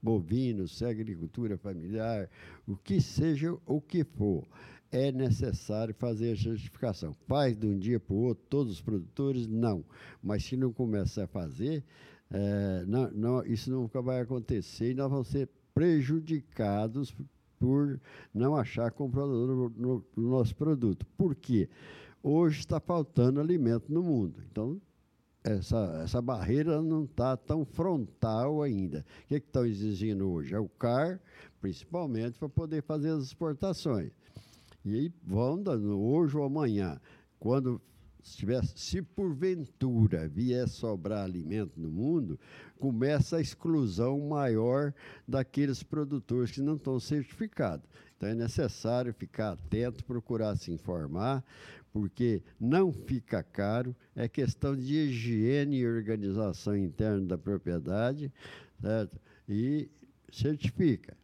bovino, 0.00 0.68
se 0.68 0.84
é 0.84 0.90
agricultura 0.90 1.58
familiar, 1.58 2.28
o 2.64 2.76
que 2.76 3.00
seja 3.00 3.56
o 3.66 3.80
que 3.80 4.04
for, 4.04 4.46
é 4.92 5.10
necessário 5.10 5.94
fazer 5.94 6.32
a 6.32 6.36
certificação. 6.36 7.14
Faz 7.26 7.56
de 7.56 7.66
um 7.66 7.78
dia 7.78 7.98
para 7.98 8.14
o 8.14 8.18
outro, 8.18 8.44
todos 8.48 8.74
os 8.74 8.80
produtores, 8.82 9.46
não. 9.46 9.82
Mas 10.22 10.44
se 10.44 10.56
não 10.56 10.70
começar 10.70 11.24
a 11.24 11.26
fazer, 11.26 11.82
é, 12.30 12.84
não, 12.86 13.10
não, 13.10 13.46
isso 13.46 13.70
nunca 13.70 14.02
vai 14.02 14.20
acontecer 14.20 14.90
e 14.90 14.94
nós 14.94 15.10
vamos 15.10 15.28
ser 15.28 15.48
prejudicados 15.74 17.14
por 17.58 17.98
não 18.34 18.54
achar 18.54 18.90
comprador 18.90 19.46
no, 19.46 19.70
no, 19.70 20.04
no 20.14 20.30
nosso 20.30 20.54
produto. 20.54 21.06
Por 21.16 21.34
quê? 21.34 21.70
Hoje 22.22 22.60
está 22.60 22.78
faltando 22.78 23.40
alimento 23.40 23.90
no 23.90 24.02
mundo. 24.02 24.42
Então, 24.50 24.80
essa, 25.42 26.02
essa 26.04 26.20
barreira 26.20 26.80
não 26.82 27.04
está 27.04 27.36
tão 27.36 27.64
frontal 27.64 28.62
ainda. 28.62 29.04
O 29.24 29.28
que, 29.28 29.40
que 29.40 29.46
estão 29.46 29.64
exigindo 29.64 30.30
hoje? 30.30 30.54
É 30.54 30.58
o 30.58 30.68
CAR, 30.68 31.20
principalmente, 31.60 32.38
para 32.38 32.48
poder 32.48 32.82
fazer 32.82 33.10
as 33.10 33.24
exportações. 33.24 34.12
E 34.84 34.94
aí 34.94 35.12
vão, 35.22 35.62
hoje 35.98 36.36
ou 36.36 36.44
amanhã, 36.44 37.00
quando 37.38 37.80
se, 38.22 38.36
tivesse, 38.36 38.72
se 38.76 39.02
porventura 39.02 40.28
vier 40.28 40.68
sobrar 40.68 41.24
alimento 41.24 41.80
no 41.80 41.90
mundo, 41.90 42.38
começa 42.78 43.36
a 43.36 43.40
exclusão 43.40 44.18
maior 44.20 44.94
daqueles 45.26 45.82
produtores 45.82 46.52
que 46.52 46.60
não 46.60 46.76
estão 46.76 46.98
certificados. 47.00 47.88
Então 48.16 48.28
é 48.28 48.34
necessário 48.34 49.12
ficar 49.12 49.52
atento, 49.52 50.04
procurar 50.04 50.56
se 50.56 50.70
informar, 50.70 51.44
porque 51.92 52.42
não 52.58 52.92
fica 52.92 53.42
caro, 53.42 53.94
é 54.14 54.28
questão 54.28 54.76
de 54.76 54.94
higiene 54.94 55.78
e 55.78 55.86
organização 55.86 56.76
interna 56.76 57.26
da 57.26 57.36
propriedade, 57.36 58.32
certo? 58.80 59.20
E 59.48 59.90
certifica. 60.30 61.16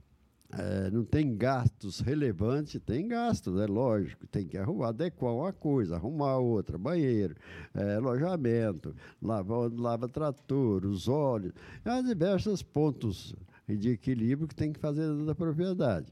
É, 0.50 0.90
não 0.90 1.04
tem 1.04 1.36
gastos 1.36 2.00
relevantes, 2.00 2.80
tem 2.80 3.06
gastos, 3.06 3.60
é 3.60 3.66
lógico, 3.66 4.26
tem 4.28 4.46
que 4.46 4.56
arrumar, 4.56 4.88
adequar 4.88 5.34
uma 5.34 5.52
coisa, 5.52 5.96
arrumar 5.96 6.38
outra, 6.38 6.78
banheiro, 6.78 7.36
é, 7.74 7.96
alojamento, 7.96 8.94
lava, 9.20 9.70
lava 9.76 10.08
trator, 10.08 10.86
os 10.86 11.06
óleos, 11.06 11.52
há 11.84 12.00
diversos 12.00 12.62
pontos 12.62 13.34
de 13.68 13.90
equilíbrio 13.90 14.48
que 14.48 14.54
tem 14.54 14.72
que 14.72 14.80
fazer 14.80 15.14
da 15.26 15.34
propriedade. 15.34 16.06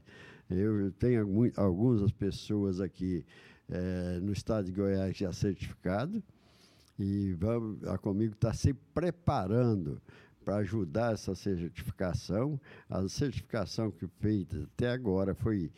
Eu 0.49 0.91
tenho 0.91 1.51
algumas 1.57 2.11
pessoas 2.11 2.79
aqui 2.79 3.25
é, 3.69 4.19
no 4.21 4.31
estado 4.31 4.65
de 4.65 4.71
Goiás 4.71 5.17
já 5.17 5.33
certificado 5.33 6.23
e 6.99 7.33
vamos, 7.33 7.83
a 7.85 7.97
Comigo 7.97 8.33
está 8.33 8.53
se 8.53 8.73
preparando 8.73 10.01
para 10.47 10.59
ajudar 10.59 11.11
essa 11.11 11.35
certificação. 11.35 12.57
A 12.89 13.05
certificação 13.09 13.91
que 13.91 14.07
feita 14.07 14.63
até 14.63 14.91
agora 14.91 15.35
foi 15.35 15.69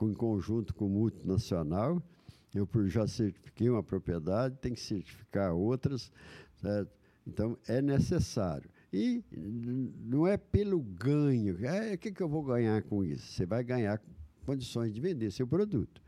em 0.00 0.14
conjunto 0.14 0.74
com 0.74 0.86
o 0.86 0.88
multinacional. 0.88 2.02
Eu 2.54 2.66
já 2.88 3.06
certifiquei 3.06 3.68
uma 3.68 3.82
propriedade, 3.82 4.56
tem 4.56 4.72
que 4.72 4.80
certificar 4.80 5.52
outras, 5.52 6.10
certo? 6.62 6.90
Então 7.26 7.58
é 7.68 7.82
necessário. 7.82 8.70
E 8.90 9.22
não 10.02 10.26
é 10.26 10.38
pelo 10.38 10.80
ganho. 10.80 11.62
É, 11.66 11.92
o 11.92 11.98
que, 11.98 12.10
que 12.10 12.22
eu 12.22 12.28
vou 12.28 12.42
ganhar 12.42 12.82
com 12.84 13.04
isso? 13.04 13.30
Você 13.30 13.44
vai 13.44 13.62
ganhar 13.62 14.00
condições 14.46 14.94
de 14.94 15.00
vender 15.02 15.30
seu 15.30 15.46
produto. 15.46 16.00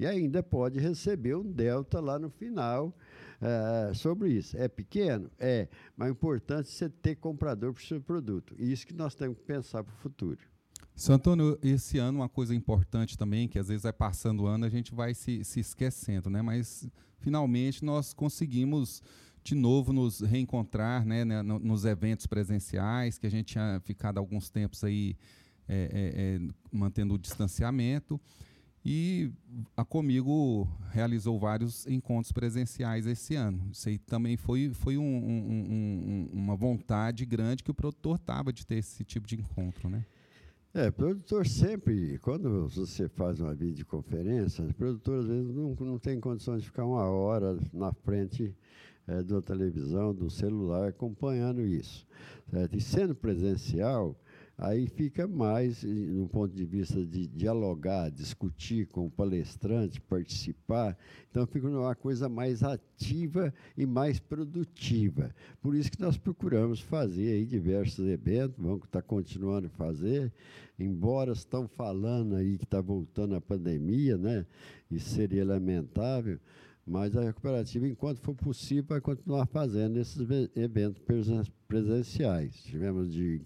E 0.00 0.06
ainda 0.06 0.42
pode 0.42 0.80
receber 0.80 1.36
um 1.36 1.42
delta 1.42 2.00
lá 2.00 2.18
no 2.18 2.30
final 2.30 2.96
uh, 3.42 3.94
sobre 3.94 4.32
isso. 4.32 4.56
É 4.56 4.66
pequeno? 4.66 5.30
É, 5.38 5.68
mas 5.94 6.08
é 6.08 6.10
importante 6.10 6.70
você 6.70 6.88
ter 6.88 7.16
comprador 7.16 7.74
para 7.74 7.82
o 7.82 7.86
seu 7.86 8.00
produto. 8.00 8.54
E 8.58 8.72
isso 8.72 8.86
que 8.86 8.94
nós 8.94 9.14
temos 9.14 9.36
que 9.36 9.44
pensar 9.44 9.84
para 9.84 9.92
o 9.92 9.96
futuro. 9.98 10.38
Seu 10.96 11.14
Antônio, 11.14 11.58
esse 11.62 11.98
ano 11.98 12.20
uma 12.20 12.30
coisa 12.30 12.54
importante 12.54 13.18
também, 13.18 13.46
que 13.46 13.58
às 13.58 13.68
vezes 13.68 13.82
vai 13.82 13.92
passando 13.92 14.44
o 14.44 14.46
ano, 14.46 14.64
a 14.64 14.70
gente 14.70 14.94
vai 14.94 15.12
se, 15.12 15.44
se 15.44 15.60
esquecendo, 15.60 16.30
né? 16.30 16.40
Mas 16.40 16.88
finalmente 17.18 17.84
nós 17.84 18.14
conseguimos 18.14 19.02
de 19.44 19.54
novo 19.54 19.92
nos 19.92 20.20
reencontrar 20.20 21.04
né, 21.04 21.26
né 21.26 21.42
nos 21.42 21.84
eventos 21.84 22.26
presenciais, 22.26 23.18
que 23.18 23.26
a 23.26 23.30
gente 23.30 23.52
tinha 23.52 23.82
ficado 23.84 24.16
alguns 24.16 24.48
tempos 24.48 24.82
aí 24.82 25.14
é, 25.68 25.74
é, 25.76 26.36
é, 26.36 26.40
mantendo 26.72 27.12
o 27.12 27.18
distanciamento. 27.18 28.18
E 28.84 29.30
a 29.76 29.84
Comigo 29.84 30.66
realizou 30.90 31.38
vários 31.38 31.86
encontros 31.86 32.32
presenciais 32.32 33.06
esse 33.06 33.34
ano. 33.34 33.68
Isso 33.70 33.88
aí 33.88 33.98
também 33.98 34.36
foi, 34.36 34.70
foi 34.72 34.96
um, 34.96 35.02
um, 35.02 35.66
um, 35.70 36.30
uma 36.32 36.56
vontade 36.56 37.26
grande 37.26 37.62
que 37.62 37.70
o 37.70 37.74
produtor 37.74 38.16
estava 38.16 38.52
de 38.52 38.66
ter 38.66 38.76
esse 38.76 39.04
tipo 39.04 39.26
de 39.26 39.36
encontro, 39.36 39.88
né? 39.88 40.06
É, 40.72 40.88
produtor 40.88 41.46
sempre, 41.48 42.16
quando 42.18 42.68
você 42.68 43.08
faz 43.08 43.40
uma 43.40 43.52
videoconferência, 43.52 44.64
o 44.64 44.72
produtor 44.72 45.18
às 45.18 45.26
vezes 45.26 45.52
não, 45.52 45.74
não 45.80 45.98
tem 45.98 46.20
condições 46.20 46.62
de 46.62 46.68
ficar 46.68 46.86
uma 46.86 47.02
hora 47.10 47.58
na 47.72 47.92
frente 47.92 48.54
é, 49.08 49.20
da 49.20 49.42
televisão, 49.42 50.14
do 50.14 50.30
celular, 50.30 50.88
acompanhando 50.88 51.66
isso. 51.66 52.06
Certo? 52.50 52.76
E 52.76 52.80
sendo 52.80 53.16
presencial, 53.16 54.16
aí 54.60 54.86
fica 54.86 55.26
mais, 55.26 55.82
no 55.82 56.28
ponto 56.28 56.54
de 56.54 56.66
vista 56.66 57.02
de 57.02 57.26
dialogar, 57.26 58.10
discutir 58.10 58.86
com 58.88 59.06
o 59.06 59.10
palestrante, 59.10 60.02
participar, 60.02 60.98
então 61.30 61.46
fica 61.46 61.66
uma 61.66 61.94
coisa 61.94 62.28
mais 62.28 62.62
ativa 62.62 63.54
e 63.74 63.86
mais 63.86 64.20
produtiva. 64.20 65.34
Por 65.62 65.74
isso 65.74 65.90
que 65.90 66.00
nós 66.00 66.18
procuramos 66.18 66.78
fazer 66.78 67.32
aí 67.32 67.46
diversos 67.46 68.06
eventos, 68.06 68.58
vamos 68.58 68.84
estar 68.84 69.00
continuando 69.00 69.68
a 69.68 69.70
fazer, 69.70 70.30
embora 70.78 71.32
estão 71.32 71.66
falando 71.66 72.36
aí 72.36 72.58
que 72.58 72.64
está 72.64 72.82
voltando 72.82 73.34
a 73.34 73.40
pandemia, 73.40 74.18
né? 74.18 74.44
Isso 74.90 75.08
seria 75.08 75.42
lamentável, 75.42 76.38
mas 76.86 77.16
a 77.16 77.32
cooperativa, 77.32 77.88
enquanto 77.88 78.20
for 78.20 78.34
possível, 78.34 78.84
vai 78.88 79.00
continuar 79.00 79.46
fazendo 79.46 79.98
esses 79.98 80.18
eventos 80.54 81.02
presenciais. 81.66 82.62
Tivemos 82.64 83.10
de 83.10 83.40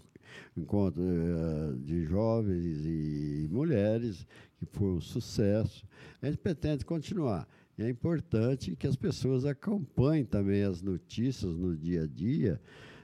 encontro 0.55 1.01
uh, 1.01 1.77
de 1.77 2.03
jovens 2.05 2.85
e 2.85 3.47
mulheres, 3.51 4.25
que 4.57 4.65
foi 4.65 4.89
um 4.89 5.01
sucesso. 5.01 5.85
A 6.21 6.27
gente 6.27 6.37
pretende 6.37 6.85
continuar. 6.85 7.47
E 7.77 7.83
é 7.83 7.89
importante 7.89 8.75
que 8.75 8.87
as 8.87 8.95
pessoas 8.95 9.45
acompanhem 9.45 10.23
também 10.23 10.63
as 10.63 10.81
notícias 10.81 11.57
no 11.57 11.75
dia 11.75 12.03
a 12.03 12.07
dia, 12.07 12.61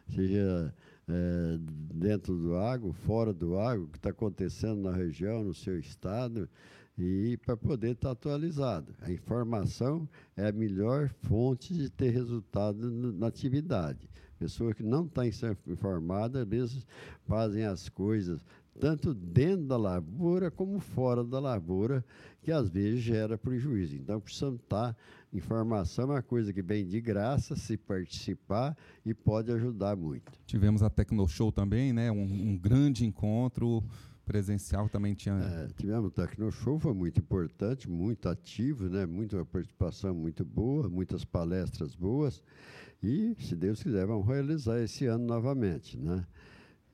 seja 0.07 0.73
é, 1.09 1.57
dentro 1.93 2.37
do 2.37 2.55
água, 2.55 2.93
fora 2.93 3.33
do 3.33 3.59
água, 3.59 3.85
o 3.85 3.87
que 3.89 3.97
está 3.97 4.11
acontecendo 4.11 4.81
na 4.81 4.93
região, 4.93 5.43
no 5.43 5.53
seu 5.53 5.77
estado, 5.77 6.49
e 6.97 7.37
para 7.45 7.57
poder 7.57 7.91
estar 7.91 8.09
tá 8.09 8.11
atualizado. 8.13 8.93
A 9.01 9.11
informação 9.11 10.07
é 10.37 10.47
a 10.47 10.51
melhor 10.53 11.09
fonte 11.09 11.73
de 11.73 11.89
ter 11.89 12.11
resultado 12.11 12.89
na 12.89 13.27
atividade. 13.27 14.09
Pessoa 14.41 14.73
que 14.73 14.81
não 14.81 15.05
está 15.05 15.21
informada, 15.67 16.41
às 16.41 16.47
vezes 16.47 16.87
fazem 17.27 17.63
as 17.63 17.87
coisas 17.87 18.43
tanto 18.79 19.13
dentro 19.13 19.67
da 19.67 19.77
lavoura 19.77 20.49
como 20.49 20.79
fora 20.79 21.23
da 21.23 21.39
lavoura, 21.39 22.03
que 22.41 22.51
às 22.51 22.67
vezes 22.67 23.01
gera 23.01 23.37
prejuízo. 23.37 23.95
Então, 23.95 24.19
precisamos 24.19 24.59
estar. 24.59 24.97
Informação 25.31 26.05
é 26.05 26.07
uma 26.15 26.21
coisa 26.23 26.51
que 26.51 26.63
vem 26.63 26.87
de 26.87 26.99
graça, 26.99 27.55
se 27.55 27.77
participar 27.77 28.75
e 29.05 29.13
pode 29.13 29.51
ajudar 29.51 29.95
muito. 29.95 30.31
Tivemos 30.47 30.81
a 30.81 30.89
Tecnoshow 30.89 31.51
também, 31.51 31.93
né? 31.93 32.11
um, 32.11 32.23
um 32.23 32.57
grande 32.57 33.05
encontro 33.05 33.83
presencial 34.31 34.87
também 34.87 35.13
tinha. 35.13 35.35
É, 35.35 35.67
tivemos 35.77 36.07
o 36.07 36.11
Tecnoshow, 36.11 36.79
foi 36.79 36.93
muito 36.93 37.19
importante, 37.19 37.89
muito 37.89 38.29
ativo, 38.29 38.87
né? 38.87 39.05
muita 39.05 39.43
participação 39.43 40.15
muito 40.15 40.45
boa, 40.45 40.87
muitas 40.87 41.25
palestras 41.25 41.93
boas. 41.95 42.41
E, 43.03 43.35
se 43.41 43.57
Deus 43.57 43.83
quiser, 43.83 44.05
vamos 44.05 44.25
realizar 44.25 44.79
esse 44.79 45.05
ano 45.05 45.25
novamente. 45.25 45.97
Né? 45.97 46.25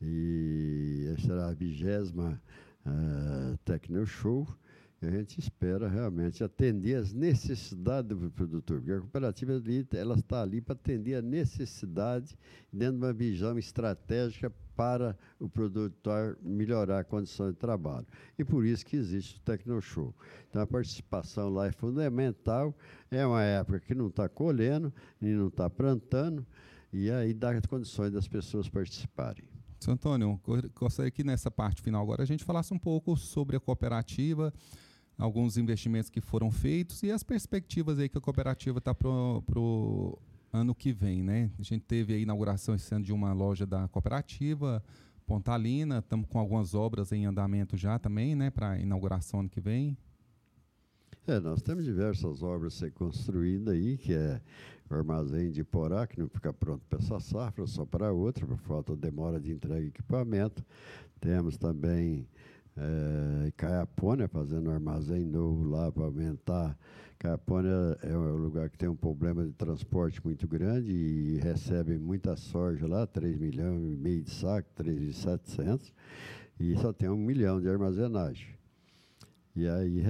E 0.01 1.13
será 1.19 1.49
a 1.49 1.53
vigésima 1.53 2.41
uh, 2.85 3.57
Tecno 3.63 4.03
Show, 4.03 4.47
E 4.47 4.66
a 5.01 5.09
gente 5.09 5.39
espera 5.39 5.87
realmente 5.87 6.43
atender 6.43 6.95
as 6.95 7.13
necessidades 7.13 8.17
do 8.17 8.31
produtor, 8.31 8.79
porque 8.79 8.91
a 8.91 8.99
cooperativa 8.99 9.61
ela 9.93 10.15
está 10.15 10.41
ali 10.41 10.59
para 10.59 10.73
atender 10.73 11.15
a 11.15 11.21
necessidade 11.21 12.35
dentro 12.73 12.97
de 12.97 13.05
uma 13.05 13.13
visão 13.13 13.57
estratégica 13.59 14.51
para 14.75 15.17
o 15.39 15.49
produtor 15.49 16.37
melhorar 16.41 16.99
a 16.99 17.03
condição 17.03 17.51
de 17.51 17.57
trabalho. 17.57 18.05
E 18.37 18.43
por 18.43 18.65
isso 18.65 18.85
que 18.85 18.95
existe 18.95 19.37
o 19.37 19.41
Tecnoshow. 19.41 20.13
Então 20.49 20.61
a 20.61 20.67
participação 20.67 21.49
lá 21.49 21.67
é 21.67 21.71
fundamental. 21.71 22.75
É 23.09 23.25
uma 23.25 23.43
época 23.43 23.79
que 23.79 23.95
não 23.95 24.07
está 24.07 24.27
colhendo 24.27 24.93
e 25.21 25.27
não 25.27 25.47
está 25.47 25.69
plantando, 25.69 26.45
e 26.91 27.11
aí 27.11 27.33
dá 27.33 27.59
condições 27.61 28.11
das 28.11 28.27
pessoas 28.27 28.69
participarem. 28.69 29.45
Seu 29.79 29.93
Antônio, 29.93 30.39
gostaria 30.75 31.11
que 31.11 31.23
nessa 31.23 31.51
parte 31.51 31.81
final 31.81 32.01
agora 32.01 32.23
a 32.23 32.25
gente 32.25 32.43
falasse 32.43 32.73
um 32.73 32.79
pouco 32.79 33.15
sobre 33.15 33.55
a 33.57 33.59
cooperativa, 33.59 34.51
alguns 35.17 35.57
investimentos 35.57 36.09
que 36.09 36.21
foram 36.21 36.51
feitos 36.51 37.01
e 37.03 37.11
as 37.11 37.23
perspectivas 37.23 37.97
aí 37.99 38.07
que 38.07 38.17
a 38.17 38.21
cooperativa 38.21 38.77
está 38.77 38.93
para 38.93 39.09
o 39.09 40.17
ano 40.53 40.75
que 40.75 40.93
vem, 40.93 41.23
né? 41.23 41.49
A 41.57 41.63
gente 41.63 41.83
teve 41.83 42.13
a 42.13 42.17
inauguração 42.17 42.75
esse 42.75 42.93
ano 42.93 43.03
de 43.03 43.11
uma 43.11 43.33
loja 43.33 43.65
da 43.65 43.87
cooperativa, 43.87 44.83
Pontalina, 45.25 45.99
estamos 45.99 46.27
com 46.29 46.39
algumas 46.39 46.73
obras 46.73 47.11
em 47.11 47.25
andamento 47.25 47.75
já 47.75 47.99
também, 47.99 48.35
né, 48.35 48.49
para 48.49 48.79
inauguração 48.79 49.41
ano 49.41 49.49
que 49.49 49.59
vem. 49.59 49.97
É, 51.27 51.41
nós 51.41 51.61
temos 51.61 51.83
diversas 51.83 52.41
obras 52.41 52.75
a 52.75 52.77
ser 52.77 52.91
construídas 52.93 53.73
aí, 53.73 53.97
que 53.97 54.13
é 54.13 54.39
o 54.89 54.93
armazém 54.95 55.51
de 55.51 55.61
Porá, 55.61 56.07
que 56.07 56.17
não 56.17 56.29
fica 56.29 56.53
pronto 56.53 56.85
para 56.87 56.99
essa 56.99 57.19
safra, 57.19 57.67
só 57.67 57.85
para 57.85 58.13
outra, 58.13 58.47
por 58.47 58.57
falta 58.59 58.95
de 58.95 59.01
demora 59.01 59.37
de 59.37 59.51
entrega 59.51 59.81
de 59.81 59.87
equipamento. 59.87 60.65
Temos 61.19 61.57
também 61.57 62.25
é, 62.77 63.51
Caiapônia, 63.57 64.27
fazendo 64.27 64.69
um 64.69 64.73
armazém 64.73 65.25
novo 65.25 65.67
lá 65.67 65.91
para 65.91 66.03
aumentar. 66.03 66.77
Caiapônia 67.17 67.97
é 68.03 68.15
um 68.15 68.35
lugar 68.35 68.69
que 68.69 68.77
tem 68.77 68.87
um 68.87 68.95
problema 68.95 69.43
de 69.45 69.51
transporte 69.53 70.23
muito 70.23 70.47
grande 70.47 70.91
e 70.91 71.39
recebe 71.39 71.97
muita 71.97 72.35
soja 72.35 72.87
lá, 72.87 73.07
3 73.07 73.37
milhões 73.37 73.81
e 73.83 73.97
meio 73.97 74.21
de 74.21 74.29
saco, 74.29 74.69
3.700, 74.77 75.91
e 76.59 76.75
só 76.77 76.93
tem 76.93 77.09
um 77.09 77.17
milhão 77.17 77.59
de 77.59 77.67
armazenagem. 77.67 78.55
E 79.55 79.67
aí 79.67 80.03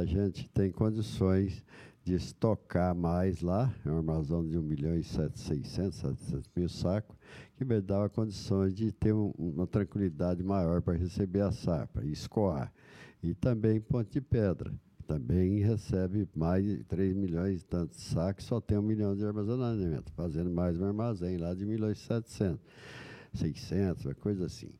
a 0.00 0.04
gente 0.04 0.48
tem 0.48 0.72
condições 0.72 1.64
de 2.08 2.14
estocar 2.14 2.94
mais 2.94 3.42
lá, 3.42 3.70
é 3.84 3.90
um 3.90 3.98
armazém 3.98 4.48
de 4.48 4.56
1 4.56 4.62
milhão 4.62 4.96
e 4.96 5.04
700, 5.04 5.94
700 5.94 6.50
mil 6.56 6.66
sacos, 6.66 7.14
que 7.54 7.66
me 7.66 7.82
dava 7.82 8.08
condições 8.08 8.74
de 8.74 8.90
ter 8.90 9.12
um, 9.12 9.30
uma 9.38 9.66
tranquilidade 9.66 10.42
maior 10.42 10.80
para 10.80 10.96
receber 10.96 11.42
a 11.42 11.52
safra 11.52 12.06
e 12.06 12.12
escoar. 12.12 12.72
E 13.22 13.34
também 13.34 13.78
Ponte 13.78 14.10
de 14.10 14.22
Pedra, 14.22 14.72
também 15.06 15.58
recebe 15.58 16.26
mais 16.34 16.64
de 16.64 16.82
3 16.84 17.14
milhões 17.14 17.60
e 17.60 17.66
tantos 17.66 18.00
sacos, 18.00 18.46
só 18.46 18.58
tem 18.58 18.78
um 18.78 18.82
milhão 18.82 19.14
de 19.14 19.26
armazenamento, 19.26 20.10
fazendo 20.12 20.48
mais 20.48 20.80
um 20.80 20.86
armazém 20.86 21.36
lá 21.36 21.52
de 21.52 21.66
1 21.66 21.68
milhão 21.68 21.90
e 21.90 21.94
700, 21.94 22.58
600, 23.34 24.06
uma 24.06 24.14
coisa 24.14 24.46
assim. 24.46 24.70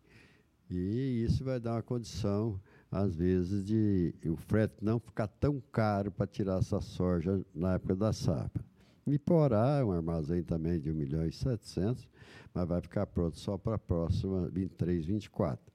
E 0.71 1.25
isso 1.25 1.45
vai 1.45 1.61
dar 1.61 1.73
uma 1.73 1.83
condição 1.83 2.59
às 2.90 3.14
vezes, 3.14 3.64
de 3.64 4.14
o 4.25 4.37
frete 4.37 4.76
não 4.80 4.99
ficar 4.99 5.26
tão 5.26 5.62
caro 5.73 6.11
para 6.11 6.26
tirar 6.26 6.59
essa 6.59 6.80
soja 6.80 7.45
na 7.54 7.75
época 7.75 7.95
da 7.95 8.12
safra. 8.12 8.64
E 9.07 9.18
Porá 9.18 9.78
é 9.78 9.85
um 9.85 9.92
armazém 9.92 10.42
também 10.42 10.78
de 10.78 10.90
1 10.90 10.95
milhão 10.95 11.26
e 11.26 11.33
700, 11.33 12.09
mas 12.52 12.68
vai 12.68 12.80
ficar 12.80 13.07
pronto 13.07 13.38
só 13.38 13.57
para 13.57 13.76
a 13.76 13.78
próxima 13.78 14.49
23, 14.49 15.07
24. 15.07 15.73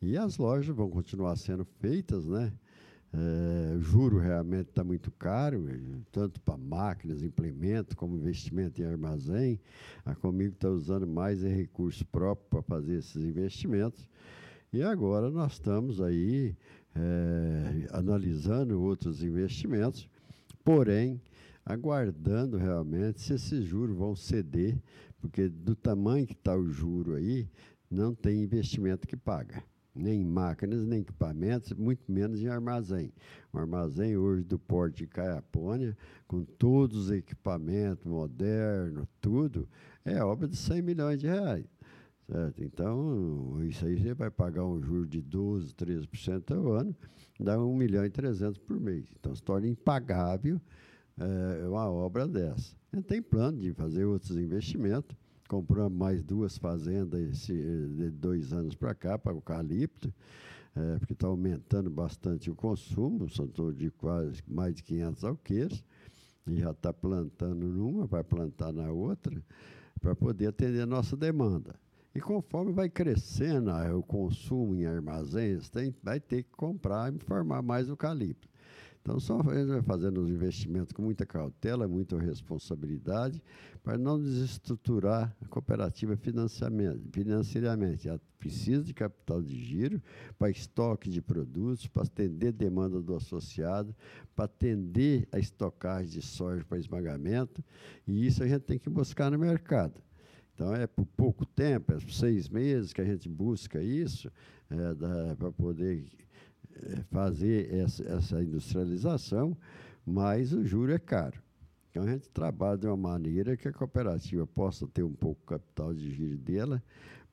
E 0.00 0.16
as 0.16 0.38
lojas 0.38 0.74
vão 0.74 0.88
continuar 0.90 1.36
sendo 1.36 1.64
feitas, 1.64 2.26
né? 2.26 2.52
É, 3.12 3.78
juro 3.80 4.18
realmente 4.18 4.68
está 4.68 4.84
muito 4.84 5.10
caro, 5.12 5.66
tanto 6.12 6.40
para 6.40 6.56
máquinas, 6.56 7.22
implementos, 7.22 7.94
como 7.94 8.16
investimento 8.16 8.80
em 8.80 8.84
armazém. 8.84 9.60
A 10.04 10.14
Comigo 10.14 10.54
está 10.54 10.68
usando 10.68 11.06
mais 11.06 11.42
recursos 11.42 12.02
próprios 12.02 12.48
para 12.48 12.62
fazer 12.62 12.98
esses 12.98 13.24
investimentos. 13.24 14.08
E 14.72 14.82
agora 14.82 15.30
nós 15.30 15.52
estamos 15.52 16.00
aí 16.00 16.56
é, 16.94 17.88
analisando 17.90 18.80
outros 18.80 19.22
investimentos, 19.22 20.08
porém 20.64 21.20
aguardando 21.64 22.56
realmente 22.56 23.20
se 23.20 23.34
esses 23.34 23.64
juros 23.64 23.96
vão 23.96 24.14
ceder, 24.14 24.80
porque 25.20 25.48
do 25.48 25.74
tamanho 25.74 26.26
que 26.26 26.32
está 26.32 26.56
o 26.56 26.68
juro 26.68 27.14
aí, 27.14 27.48
não 27.90 28.14
tem 28.14 28.42
investimento 28.42 29.06
que 29.06 29.16
paga. 29.16 29.62
Nem 29.94 30.20
em 30.20 30.24
máquinas, 30.24 30.84
nem 30.84 31.00
equipamentos, 31.00 31.72
muito 31.72 32.10
menos 32.12 32.42
em 32.42 32.48
armazém. 32.48 33.12
O 33.50 33.58
armazém 33.58 34.14
hoje 34.16 34.44
do 34.44 34.58
Porto 34.58 34.96
de 34.96 35.06
Caiapônia, 35.06 35.96
com 36.28 36.44
todos 36.44 37.06
os 37.06 37.10
equipamentos 37.10 38.04
modernos, 38.04 39.06
tudo, 39.20 39.66
é 40.04 40.22
obra 40.22 40.46
de 40.46 40.56
100 40.56 40.82
milhões 40.82 41.18
de 41.18 41.26
reais. 41.26 41.64
Certo? 42.30 42.64
Então, 42.64 43.64
isso 43.64 43.86
aí 43.86 43.96
você 43.96 44.12
vai 44.12 44.30
pagar 44.30 44.64
um 44.64 44.82
juro 44.82 45.06
de 45.06 45.22
12%, 45.22 45.74
13% 45.74 46.56
ao 46.56 46.72
ano, 46.72 46.96
dá 47.38 47.58
1 47.58 47.76
milhão 47.76 48.04
e 48.04 48.10
300 48.10 48.58
por 48.58 48.80
mês. 48.80 49.06
Então, 49.18 49.34
se 49.34 49.42
torna 49.42 49.68
impagável 49.68 50.60
é, 51.18 51.68
uma 51.68 51.88
obra 51.88 52.26
dessa. 52.26 52.74
Gente 52.92 53.06
tem 53.06 53.22
plano 53.22 53.58
de 53.58 53.72
fazer 53.72 54.04
outros 54.04 54.36
investimentos. 54.36 55.16
Compramos 55.48 55.96
mais 55.96 56.22
duas 56.24 56.58
fazendas 56.58 57.20
esse, 57.20 57.52
de 57.52 58.10
dois 58.10 58.52
anos 58.52 58.74
para 58.74 58.92
cá, 58.92 59.16
para 59.16 59.32
o 59.32 59.36
eucalipto, 59.36 60.12
é, 60.74 60.98
porque 60.98 61.12
está 61.12 61.28
aumentando 61.28 61.88
bastante 61.88 62.50
o 62.50 62.56
consumo, 62.56 63.30
são 63.30 63.48
de 63.72 63.90
quase 63.92 64.42
mais 64.48 64.74
de 64.74 64.82
500 64.82 65.24
alqueires, 65.24 65.84
e 66.48 66.56
já 66.56 66.72
está 66.72 66.92
plantando 66.92 67.68
numa, 67.68 68.06
vai 68.06 68.24
plantar 68.24 68.72
na 68.72 68.90
outra, 68.90 69.40
para 70.00 70.16
poder 70.16 70.48
atender 70.48 70.80
a 70.80 70.86
nossa 70.86 71.16
demanda. 71.16 71.76
E 72.16 72.20
conforme 72.20 72.72
vai 72.72 72.88
crescendo 72.88 73.70
o 73.94 74.02
consumo 74.02 74.74
em 74.74 74.86
armazéns, 74.86 75.68
tem, 75.68 75.94
vai 76.02 76.18
ter 76.18 76.44
que 76.44 76.50
comprar 76.52 77.14
e 77.14 77.18
formar 77.18 77.60
mais 77.60 77.90
eucalipto. 77.90 78.48
Então, 79.02 79.20
só 79.20 79.38
fazendo 79.84 80.22
os 80.22 80.30
investimentos 80.30 80.94
com 80.94 81.02
muita 81.02 81.26
cautela, 81.26 81.86
muita 81.86 82.18
responsabilidade, 82.18 83.42
para 83.84 83.98
não 83.98 84.18
desestruturar 84.18 85.36
a 85.44 85.48
cooperativa 85.48 86.16
financeiramente. 86.16 88.08
Ela 88.08 88.20
precisa 88.38 88.82
de 88.82 88.94
capital 88.94 89.42
de 89.42 89.54
giro 89.54 90.00
para 90.38 90.48
estoque 90.48 91.10
de 91.10 91.20
produtos, 91.20 91.86
para 91.86 92.04
atender 92.04 92.50
demanda 92.50 93.02
do 93.02 93.14
associado, 93.14 93.94
para 94.34 94.46
atender 94.46 95.28
a 95.30 95.38
estocagem 95.38 96.18
de 96.18 96.22
soja 96.22 96.64
para 96.64 96.78
esmagamento, 96.78 97.62
e 98.06 98.26
isso 98.26 98.42
a 98.42 98.48
gente 98.48 98.62
tem 98.62 98.78
que 98.78 98.88
buscar 98.88 99.30
no 99.30 99.38
mercado. 99.38 100.05
Então, 100.56 100.74
é 100.74 100.86
por 100.86 101.04
pouco 101.04 101.44
tempo, 101.44 101.92
é 101.92 101.96
por 101.96 102.10
seis 102.10 102.48
meses 102.48 102.90
que 102.94 103.02
a 103.02 103.04
gente 103.04 103.28
busca 103.28 103.82
isso, 103.82 104.32
é, 104.70 105.34
para 105.34 105.52
poder 105.52 106.10
é, 106.74 107.02
fazer 107.10 107.74
essa, 107.74 108.02
essa 108.04 108.42
industrialização, 108.42 109.54
mas 110.06 110.54
o 110.54 110.64
juro 110.64 110.92
é 110.92 110.98
caro. 110.98 111.42
Então, 111.90 112.04
a 112.04 112.06
gente 112.06 112.30
trabalha 112.30 112.78
de 112.78 112.86
uma 112.86 112.96
maneira 112.96 113.54
que 113.54 113.68
a 113.68 113.72
cooperativa 113.72 114.46
possa 114.46 114.86
ter 114.86 115.02
um 115.02 115.12
pouco 115.12 115.42
de 115.42 115.46
capital 115.46 115.92
de 115.92 116.10
giro 116.14 116.38
dela 116.38 116.82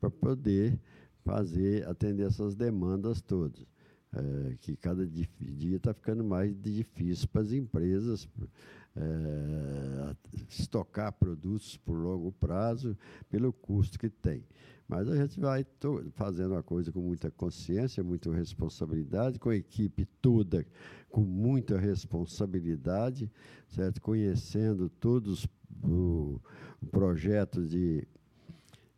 para 0.01 0.09
poder 0.09 0.77
fazer, 1.23 1.87
atender 1.87 2.27
essas 2.27 2.55
demandas 2.55 3.21
todas. 3.21 3.65
É, 4.15 4.55
que 4.59 4.75
cada 4.75 5.07
dia 5.07 5.77
está 5.77 5.93
ficando 5.93 6.23
mais 6.25 6.53
difícil 6.61 7.27
para 7.29 7.41
as 7.41 7.51
empresas 7.53 8.27
é, 8.95 10.15
estocar 10.49 11.11
produtos 11.13 11.77
por 11.77 11.97
longo 11.97 12.31
prazo 12.31 12.97
pelo 13.29 13.51
custo 13.51 13.97
que 13.97 14.09
tem. 14.09 14.45
Mas 14.87 15.07
a 15.09 15.15
gente 15.15 15.39
vai 15.39 15.65
fazendo 16.13 16.55
a 16.55 16.61
coisa 16.61 16.91
com 16.91 16.99
muita 16.99 17.31
consciência, 17.31 18.03
muita 18.03 18.33
responsabilidade, 18.33 19.39
com 19.39 19.49
a 19.49 19.55
equipe 19.55 20.05
toda 20.21 20.65
com 21.13 21.21
muita 21.21 21.77
responsabilidade, 21.77 23.31
certo? 23.67 24.01
conhecendo 24.01 24.89
todos 24.89 25.47
o, 25.83 26.41
o 26.81 26.85
projeto 26.87 27.63
de 27.63 28.07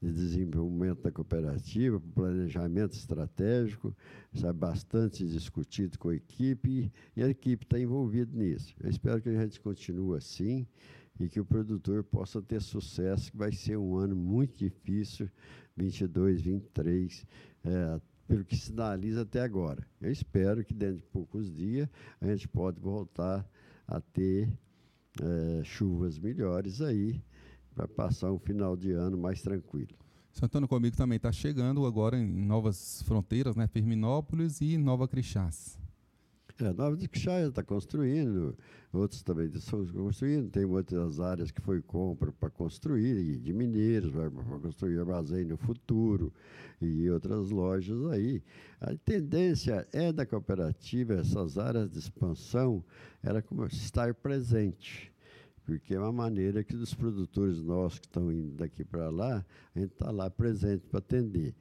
de 0.06 0.14
desenvolvimento 0.14 1.02
da 1.02 1.12
cooperativa, 1.12 2.00
planejamento 2.14 2.94
estratégico, 2.94 3.96
isso 4.32 4.46
é 4.46 4.54
bastante 4.54 5.26
discutido 5.26 5.98
com 5.98 6.10
a 6.10 6.16
equipe 6.16 6.92
e 7.16 7.24
a 7.24 7.30
equipe 7.30 7.66
está 7.66 7.80
envolvida 7.80 8.32
nisso. 8.38 8.76
Eu 8.80 8.90
espero 8.90 9.22
que 9.22 9.30
a 9.30 9.42
gente 9.42 9.60
continue 9.60 10.18
assim 10.18 10.68
e 11.20 11.28
que 11.28 11.40
o 11.40 11.46
produtor 11.46 12.04
possa 12.04 12.42
ter 12.42 12.62
sucesso, 12.62 13.32
que 13.32 13.38
vai 13.38 13.52
ser 13.52 13.78
um 13.78 13.96
ano 13.96 14.16
muito 14.16 14.58
difícil, 14.58 15.30
22, 15.76 16.42
23, 16.42 17.26
é, 17.64 18.02
pelo 18.28 18.46
que 18.46 18.56
sinaliza 18.56 19.22
até 19.22 19.42
agora. 19.42 19.86
Eu 20.02 20.12
espero 20.12 20.64
que 20.64 20.74
dentro 20.74 20.98
de 20.98 21.08
poucos 21.08 21.52
dias 21.52 21.90
a 22.22 22.28
gente 22.28 22.48
pode 22.48 22.80
voltar 22.80 23.48
a 23.88 24.00
ter 24.00 24.50
é, 25.22 25.64
chuvas 25.64 26.20
melhores 26.20 26.82
aí, 26.82 27.22
para 27.76 27.88
passar 27.88 28.32
um 28.32 28.40
final 28.40 28.76
de 28.76 28.92
ano 28.92 29.18
mais 29.18 29.42
tranquilo. 29.42 29.96
Santana 30.32 30.68
comigo 30.68 30.98
também 30.98 31.18
está 31.18 31.32
chegando 31.32 31.86
agora 31.86 32.18
em 32.18 32.26
novas 32.26 33.02
fronteiras, 33.04 33.56
né? 33.56 33.68
Firminópolis 33.68 34.60
e 34.62 34.78
Nova 34.78 35.08
Crixás. 35.08 35.80
É, 36.58 36.72
Nova 36.72 36.96
de 36.96 37.10
Quixá 37.10 37.42
está 37.42 37.62
construindo, 37.62 38.58
outros 38.94 39.22
também 39.22 39.48
estão 39.54 39.86
construindo, 39.88 40.50
tem 40.50 40.64
outras 40.64 41.20
áreas 41.20 41.52
que 41.52 41.60
foi 41.60 41.82
compra 41.82 42.32
para 42.32 42.50
construir, 42.50 43.40
de 43.40 43.52
mineiros, 43.52 44.10
para 44.12 44.30
construir 44.62 44.98
armazém 45.00 45.44
no 45.44 45.58
futuro, 45.58 46.32
e 46.82 47.10
outras 47.10 47.50
lojas 47.50 48.06
aí. 48.06 48.42
A 48.80 48.96
tendência 48.96 49.86
é 49.92 50.14
da 50.14 50.26
cooperativa, 50.26 51.16
essas 51.16 51.58
áreas 51.58 51.92
de 51.92 52.00
expansão, 52.00 52.82
era 53.22 53.42
como 53.42 53.66
estar 53.66 54.14
presente 54.14 55.14
porque 55.66 55.96
é 55.96 56.00
uma 56.00 56.12
maneira 56.12 56.64
que 56.64 56.76
os 56.76 56.94
produtores 56.94 57.62
nossos 57.62 58.00
que 58.00 58.06
estão 58.06 58.32
indo 58.32 58.56
daqui 58.56 58.84
para 58.84 59.10
lá, 59.10 59.44
a 59.74 59.80
gente 59.80 59.92
está 59.92 60.12
lá 60.12 60.30
presente 60.30 60.86
para 60.88 61.00
atender. 61.00 61.56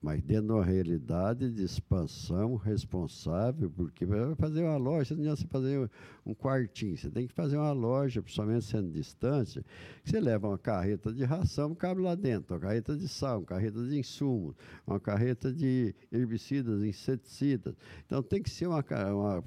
Mas 0.00 0.20
dentro 0.20 0.46
de 0.46 0.52
uma 0.52 0.64
realidade 0.64 1.48
de 1.52 1.62
expansão 1.62 2.56
responsável, 2.56 3.70
porque 3.70 4.04
vai 4.04 4.34
fazer 4.34 4.64
uma 4.64 4.76
loja, 4.76 5.14
não 5.14 5.22
adianta 5.22 5.42
você 5.42 5.46
fazer 5.46 5.90
um 6.24 6.34
quartinho, 6.34 6.96
você 6.96 7.10
tem 7.10 7.26
que 7.26 7.34
fazer 7.34 7.56
uma 7.56 7.72
loja, 7.72 8.22
principalmente 8.22 8.64
sendo 8.64 8.90
distante, 8.90 9.64
que 10.02 10.10
você 10.10 10.20
leva 10.20 10.48
uma 10.48 10.58
carreta 10.58 11.12
de 11.12 11.24
ração, 11.24 11.74
cabe 11.74 12.00
lá 12.00 12.14
dentro, 12.14 12.54
uma 12.54 12.60
carreta 12.60 12.96
de 12.96 13.08
sal, 13.08 13.38
uma 13.38 13.46
carreta 13.46 13.86
de 13.86 13.98
insumos, 13.98 14.54
uma 14.86 14.98
carreta 14.98 15.52
de 15.52 15.94
herbicidas, 16.10 16.82
inseticidas. 16.82 17.74
Então 18.06 18.22
tem 18.22 18.42
que 18.42 18.50
ser 18.50 18.66
uma, 18.66 18.84
uma 19.12 19.42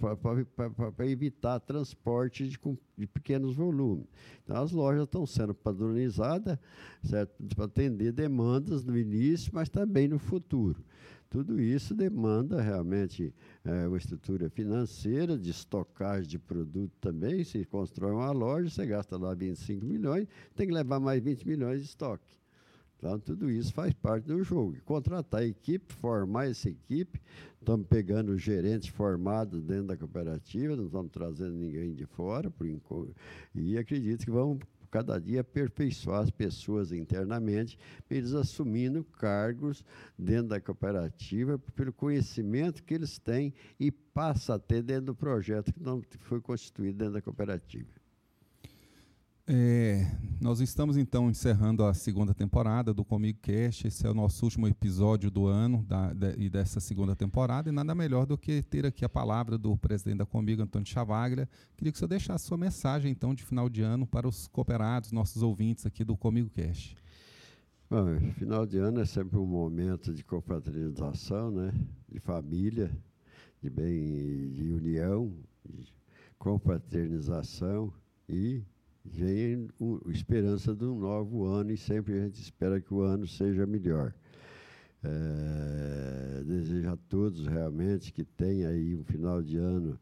para 0.92 1.08
evitar 1.08 1.60
transporte 1.60 2.48
de, 2.48 2.60
de 2.98 3.08
pequenos 3.08 3.56
volumes. 3.56 4.08
Então 4.44 4.62
as 4.62 4.72
lojas 4.72 5.04
estão 5.04 5.26
sendo 5.26 5.54
padronizadas, 5.54 6.58
certo, 7.04 7.34
para 7.56 7.66
atender 7.66 8.12
demandas 8.12 8.84
no 8.84 8.98
início, 8.98 9.52
mas 9.54 9.70
também 9.70 10.08
no 10.08 10.20
futuro 10.20 10.36
futuro. 10.36 10.84
Tudo 11.36 11.60
isso 11.60 11.94
demanda 11.94 12.62
realmente 12.62 13.36
é, 13.66 13.86
uma 13.90 13.98
estrutura 13.98 14.50
financeira, 14.50 15.38
de 15.38 15.50
estocagem 15.50 16.30
de 16.30 16.40
produto 16.40 16.94
também. 17.02 17.44
Se 17.44 17.66
constrói 17.66 18.14
uma 18.14 18.32
loja, 18.32 18.70
você 18.70 18.86
gasta 18.86 19.18
lá 19.18 19.34
25 19.34 19.86
milhões, 19.86 20.30
tem 20.56 20.66
que 20.66 20.72
levar 20.72 20.98
mais 20.98 21.22
20 21.22 21.46
milhões 21.46 21.82
de 21.82 21.88
estoque. 21.88 22.40
Então, 22.98 23.20
tudo 23.20 23.52
isso 23.52 23.74
faz 23.74 23.92
parte 23.92 24.28
do 24.28 24.42
jogo. 24.46 24.78
Contratar 24.86 25.42
a 25.42 25.46
equipe, 25.46 25.94
formar 25.96 26.48
essa 26.48 26.70
equipe. 26.70 27.22
Estamos 27.60 27.86
pegando 27.86 28.38
gerentes 28.38 28.88
formados 28.88 29.62
dentro 29.62 29.88
da 29.88 29.98
cooperativa, 29.98 30.78
não 30.78 30.86
estamos 30.86 31.12
trazendo 31.12 31.58
ninguém 31.58 31.94
de 31.94 32.06
fora, 32.06 32.50
por 32.50 32.66
e 33.54 33.78
acredito 33.78 34.24
que 34.24 34.32
vamos 34.32 34.60
cada 34.96 35.20
dia 35.20 35.42
aperfeiçoar 35.42 36.22
as 36.22 36.32
pessoas 36.32 36.94
internamente, 36.94 37.78
eles 38.10 38.34
assumindo 38.34 39.04
cargos 39.04 39.84
dentro 40.18 40.48
da 40.48 40.62
cooperativa 40.62 41.60
pelo 41.60 41.92
conhecimento 41.92 42.82
que 42.82 42.94
eles 42.94 43.20
têm 43.20 43.54
e 43.78 43.92
passa 43.92 44.56
a 44.56 44.60
ter 44.60 44.82
dentro 44.82 45.08
do 45.08 45.16
projeto 45.16 45.74
que 45.74 45.84
não 45.84 46.02
foi 46.20 46.40
constituído 46.40 46.98
dentro 46.98 47.16
da 47.16 47.22
cooperativa. 47.22 47.90
É, 49.48 50.04
nós 50.42 50.60
estamos 50.60 50.98
então 50.98 51.30
encerrando 51.30 51.84
a 51.86 51.94
segunda 51.94 52.34
temporada 52.34 52.92
do 52.92 53.06
Comigo 53.06 53.38
Cast. 53.44 53.86
Esse 53.86 54.08
é 54.08 54.10
o 54.10 54.14
nosso 54.14 54.44
último 54.44 54.68
episódio 54.68 55.30
do 55.30 55.46
ano 55.46 55.84
da, 55.84 56.12
e 56.36 56.50
dessa 56.50 56.80
segunda 56.80 57.16
temporada. 57.16 57.70
E 57.70 57.72
nada 57.72 57.94
melhor 57.94 58.26
do 58.26 58.40
que 58.40 58.64
ter 58.64 58.88
aqui 58.88 59.06
a 59.06 59.10
palavra 59.10 59.56
do 59.56 59.78
presidente 59.78 60.18
da 60.18 60.26
Comigo, 60.26 60.64
Antônio 60.64 60.88
Chavaglia. 60.88 61.48
Queria 61.78 61.92
que 61.92 61.96
o 61.96 62.00
senhor 62.00 62.10
deixasse 62.10 62.46
sua 62.46 62.58
mensagem 62.58 63.12
então 63.12 63.36
de 63.36 63.44
final 63.44 63.70
de 63.70 63.84
ano 63.84 64.08
para 64.08 64.28
os 64.28 64.48
cooperados, 64.48 65.12
nossos 65.12 65.44
ouvintes 65.44 65.86
aqui 65.86 66.04
do 66.04 66.18
Comigo 66.18 66.50
Cast. 66.50 66.98
Bom, 67.88 68.20
final 68.40 68.66
de 68.66 68.80
ano 68.80 69.00
é 69.00 69.06
sempre 69.06 69.38
um 69.38 69.46
momento 69.46 70.12
de 70.12 70.24
confraternização, 70.24 71.52
né? 71.52 71.72
de 72.12 72.20
família, 72.20 72.92
de 73.62 73.70
bem, 73.70 74.50
de 74.50 74.72
união, 74.72 75.32
de 75.64 75.94
confraternização 76.40 77.94
e 78.28 78.64
vem 79.06 79.68
a 79.80 80.12
esperança 80.12 80.74
de 80.74 80.84
um 80.86 81.00
novo 81.00 81.46
ano 81.46 81.72
e 81.72 81.78
sempre 81.78 82.14
a 82.14 82.24
gente 82.24 82.42
espera 82.42 82.82
que 82.82 82.94
o 82.94 83.02
ano 83.02 83.28
seja 83.28 83.66
melhor. 83.66 84.14
É, 85.04 86.44
desejo 86.44 86.90
a 86.90 86.98
todos 87.08 87.46
realmente 87.46 88.12
que 88.12 88.24
tenha 88.24 88.70
aí 88.70 88.96
um 88.96 89.04
final 89.04 89.42
de 89.44 89.58
ano 89.58 90.00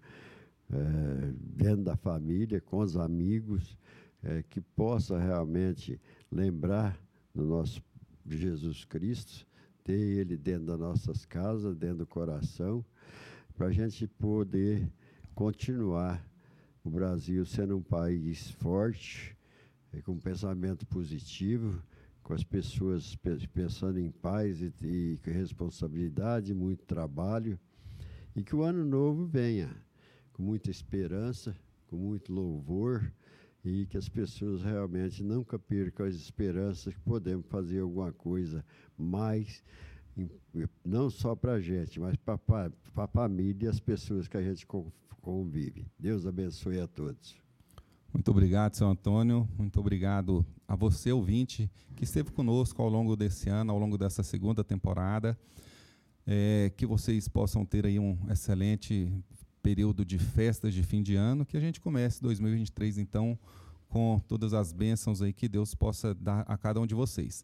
é, 0.72 1.34
dentro 1.38 1.84
da 1.84 1.96
família, 1.96 2.62
com 2.62 2.80
os 2.80 2.96
amigos, 2.96 3.78
é, 4.24 4.44
que 4.50 4.62
possa 4.62 5.20
realmente 5.20 6.00
lembrar 6.32 6.98
do 7.36 7.44
nosso 7.44 7.84
Jesus 8.26 8.86
Cristo, 8.86 9.46
ter 9.84 9.94
Ele 9.94 10.38
dentro 10.38 10.68
das 10.68 10.80
nossas 10.80 11.26
casas, 11.26 11.76
dentro 11.76 11.98
do 11.98 12.08
coração, 12.08 12.86
para 13.56 13.68
a 13.68 13.72
gente 13.72 14.08
poder 14.08 14.90
continuar 15.36 16.26
o 16.84 16.90
Brasil 16.90 17.46
sendo 17.46 17.78
um 17.78 17.82
país 17.82 18.52
forte, 18.52 19.38
é, 19.94 20.02
com 20.02 20.14
um 20.14 20.20
pensamento 20.20 20.86
positivo, 20.86 21.82
com 22.22 22.34
as 22.34 22.44
pessoas 22.44 23.18
pensando 23.54 24.00
em 24.00 24.12
paz 24.12 24.62
e, 24.62 24.74
e 24.82 25.20
responsabilidade, 25.24 26.54
muito 26.54 26.86
trabalho, 26.86 27.58
e 28.36 28.44
que 28.44 28.56
o 28.56 28.64
ano 28.64 28.84
novo 28.84 29.26
venha 29.26 29.70
com 30.34 30.44
muita 30.44 30.72
esperança, 30.72 31.56
com 31.88 31.96
muito 31.96 32.34
louvor, 32.34 33.12
e 33.64 33.86
que 33.86 33.98
as 33.98 34.10
pessoas 34.10 34.62
realmente 34.62 35.24
nunca 35.24 35.58
percam 35.58 36.06
as 36.06 36.16
esperanças 36.16 36.94
que 36.94 37.00
podemos 37.00 37.46
fazer 37.48 37.80
alguma 37.80 38.12
coisa 38.12 38.66
mais, 38.98 39.64
não 40.86 41.10
só 41.10 41.36
para 41.36 41.54
a 41.54 41.62
gente, 41.62 42.00
mas 42.00 42.16
para 42.16 42.40
a 42.96 43.08
família 43.08 43.66
e 43.66 43.70
as 43.70 43.80
pessoas 43.80 44.28
que 44.28 44.38
a 44.38 44.42
gente 44.42 44.66
convive. 45.22 45.86
Deus 45.98 46.26
abençoe 46.26 46.80
a 46.80 46.88
todos. 46.88 47.36
Muito 48.14 48.30
obrigado, 48.30 48.76
seu 48.76 48.88
Antônio. 48.88 49.50
Muito 49.58 49.80
obrigado 49.80 50.46
a 50.68 50.76
você, 50.76 51.12
ouvinte, 51.12 51.70
que 51.96 52.04
esteve 52.04 52.32
conosco 52.32 52.80
ao 52.82 52.88
longo 52.88 53.16
desse 53.16 53.50
ano, 53.50 53.72
ao 53.72 53.80
longo 53.80 53.98
dessa 53.98 54.22
segunda 54.22 54.64
temporada. 54.64 55.38
É, 56.26 56.72
que 56.78 56.86
vocês 56.86 57.28
possam 57.28 57.66
ter 57.66 57.86
aí 57.86 58.00
um 58.00 58.18
excelente 58.30 59.12
período 59.64 60.06
de 60.06 60.20
festas 60.20 60.74
de 60.74 60.84
fim 60.84 61.02
de 61.02 61.16
ano, 61.16 61.46
que 61.46 61.58
a 61.58 61.60
gente 61.60 61.82
comece 61.82 62.22
2023, 62.22 62.98
então, 62.98 63.38
com 63.90 64.22
todas 64.28 64.54
as 64.54 64.72
bênçãos 64.72 65.22
aí 65.22 65.34
que 65.34 65.50
Deus 65.50 65.74
possa 65.74 66.14
dar 66.14 66.42
a 66.42 66.58
cada 66.58 66.80
um 66.80 66.86
de 66.86 66.94
vocês. 66.94 67.44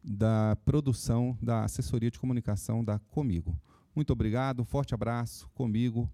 da 0.03 0.57
produção 0.65 1.37
da 1.43 1.65
assessoria 1.65 2.11
de 2.11 2.19
comunicação 2.19 2.83
da 2.83 2.99
Comigo. 2.99 3.55
Muito 3.95 4.13
obrigado, 4.13 4.65
forte 4.65 4.95
abraço. 4.95 5.49
Comigo, 5.55 6.11